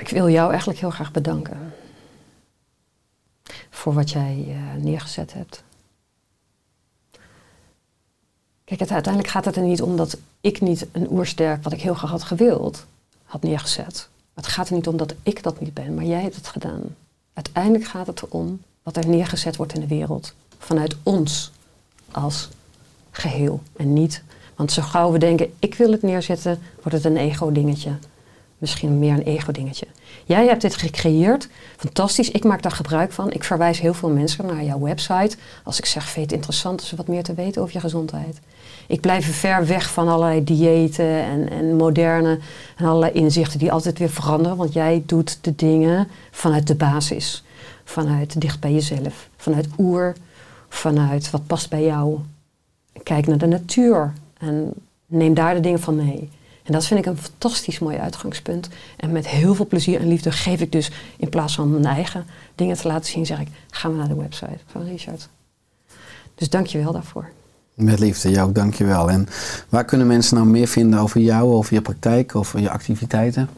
[0.00, 1.74] Ik wil jou eigenlijk heel graag bedanken.
[3.70, 5.62] Voor wat jij eh, neergezet hebt.
[8.64, 11.80] Kijk, het, uiteindelijk gaat het er niet om dat ik niet een oersterk, wat ik
[11.80, 12.86] heel graag had gewild,
[13.24, 14.08] had neergezet.
[14.34, 16.82] Het gaat er niet om dat ik dat niet ben, maar jij hebt het gedaan.
[17.32, 20.34] Uiteindelijk gaat het erom wat er neergezet wordt in de wereld.
[20.58, 21.52] Vanuit ons
[22.10, 22.48] als
[23.10, 23.62] geheel.
[23.76, 24.22] En niet,
[24.56, 27.92] want zo gauw we denken, ik wil het neerzetten, wordt het een ego-dingetje.
[28.58, 29.86] Misschien meer een ego-dingetje.
[30.24, 31.48] Jij hebt dit gecreëerd.
[31.76, 32.30] Fantastisch.
[32.30, 33.32] Ik maak daar gebruik van.
[33.32, 35.36] Ik verwijs heel veel mensen naar jouw website.
[35.64, 38.40] Als ik zeg, vind je het interessant om wat meer te weten over je gezondheid.
[38.86, 42.38] Ik blijf ver weg van allerlei diëten en, en moderne
[42.76, 44.56] en allerlei inzichten die altijd weer veranderen.
[44.56, 47.44] Want jij doet de dingen vanuit de basis.
[47.84, 49.28] Vanuit dicht bij jezelf.
[49.36, 50.14] Vanuit oer.
[50.68, 52.18] Vanuit wat past bij jou.
[53.02, 54.12] Kijk naar de natuur.
[54.38, 54.72] En
[55.06, 56.30] neem daar de dingen van mee.
[56.66, 58.68] En dat vind ik een fantastisch mooi uitgangspunt.
[58.96, 62.24] En met heel veel plezier en liefde geef ik dus in plaats van mijn eigen
[62.54, 65.28] dingen te laten zien, zeg ik: ga maar naar de website van Richard.
[66.34, 67.28] Dus dank je wel daarvoor.
[67.74, 69.10] Met liefde, jou ook dankjewel.
[69.10, 69.28] En
[69.68, 73.48] waar kunnen mensen nou meer vinden over jou, over je praktijk, over je activiteiten?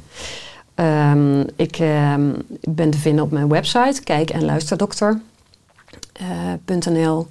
[0.74, 7.20] Um, ik um, ben te vinden op mijn website, kijk en luisterdokter.nl.
[7.20, 7.26] Uh,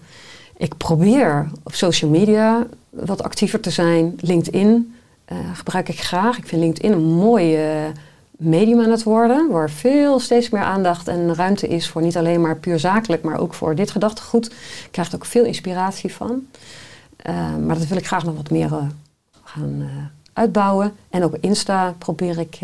[0.57, 4.15] ik probeer op social media wat actiever te zijn.
[4.19, 4.95] LinkedIn
[5.31, 6.37] uh, gebruik ik graag.
[6.37, 7.85] Ik vind LinkedIn een mooi uh,
[8.31, 12.41] medium aan het worden, waar veel steeds meer aandacht en ruimte is voor niet alleen
[12.41, 14.45] maar puur zakelijk, maar ook voor dit gedachtegoed.
[14.45, 16.45] Ik krijg er ook veel inspiratie van.
[17.29, 18.69] Uh, maar dat wil ik graag nog wat meer
[19.43, 19.89] gaan
[20.33, 20.95] uitbouwen.
[21.09, 22.59] En op Insta probeer ik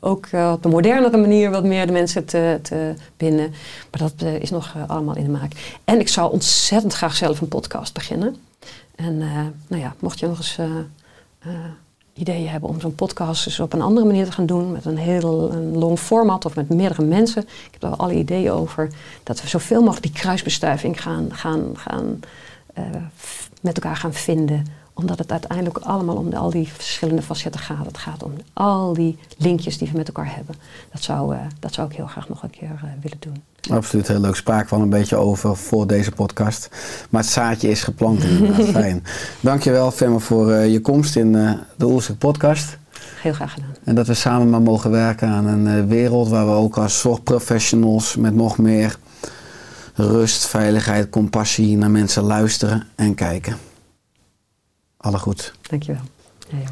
[0.00, 3.54] ook op de modernere manier wat meer de mensen te, te binden.
[3.90, 5.78] Maar dat is nog allemaal in de maak.
[5.84, 8.36] En ik zou ontzettend graag zelf een podcast beginnen.
[8.94, 9.18] En
[9.66, 10.58] nou ja, mocht je nog eens
[12.16, 14.98] ideeën hebben om zo'n podcast dus op een andere manier te gaan doen, met een
[14.98, 17.42] heel een long format of met meerdere mensen.
[17.42, 18.88] Ik heb daar alle ideeën over.
[19.22, 22.20] Dat we zoveel mogelijk die kruisbestuiving gaan, gaan, gaan
[23.60, 24.66] met elkaar gaan vinden
[24.98, 27.86] omdat het uiteindelijk allemaal om de, al die verschillende facetten gaat.
[27.86, 30.54] Het gaat om al die linkjes die we met elkaar hebben.
[30.92, 33.42] Dat zou, uh, dat zou ik heel graag nog een keer uh, willen doen.
[33.70, 34.36] Absoluut, heel leuk.
[34.36, 36.68] Spraak wel een beetje over voor deze podcast.
[37.10, 38.68] Maar het zaadje is geplant inderdaad.
[38.82, 39.04] Fijn.
[39.40, 41.32] Dankjewel Femme voor uh, je komst in
[41.76, 42.78] de Oelstuk podcast.
[43.20, 43.74] Heel graag gedaan.
[43.84, 48.16] En dat we samen maar mogen werken aan een wereld waar we ook als zorgprofessionals
[48.16, 48.96] met nog meer
[49.94, 53.56] rust, veiligheid, compassie naar mensen luisteren en kijken.
[55.06, 55.52] Alle goed.
[55.70, 56.02] Dankjewel.
[56.48, 56.68] Ja, ja.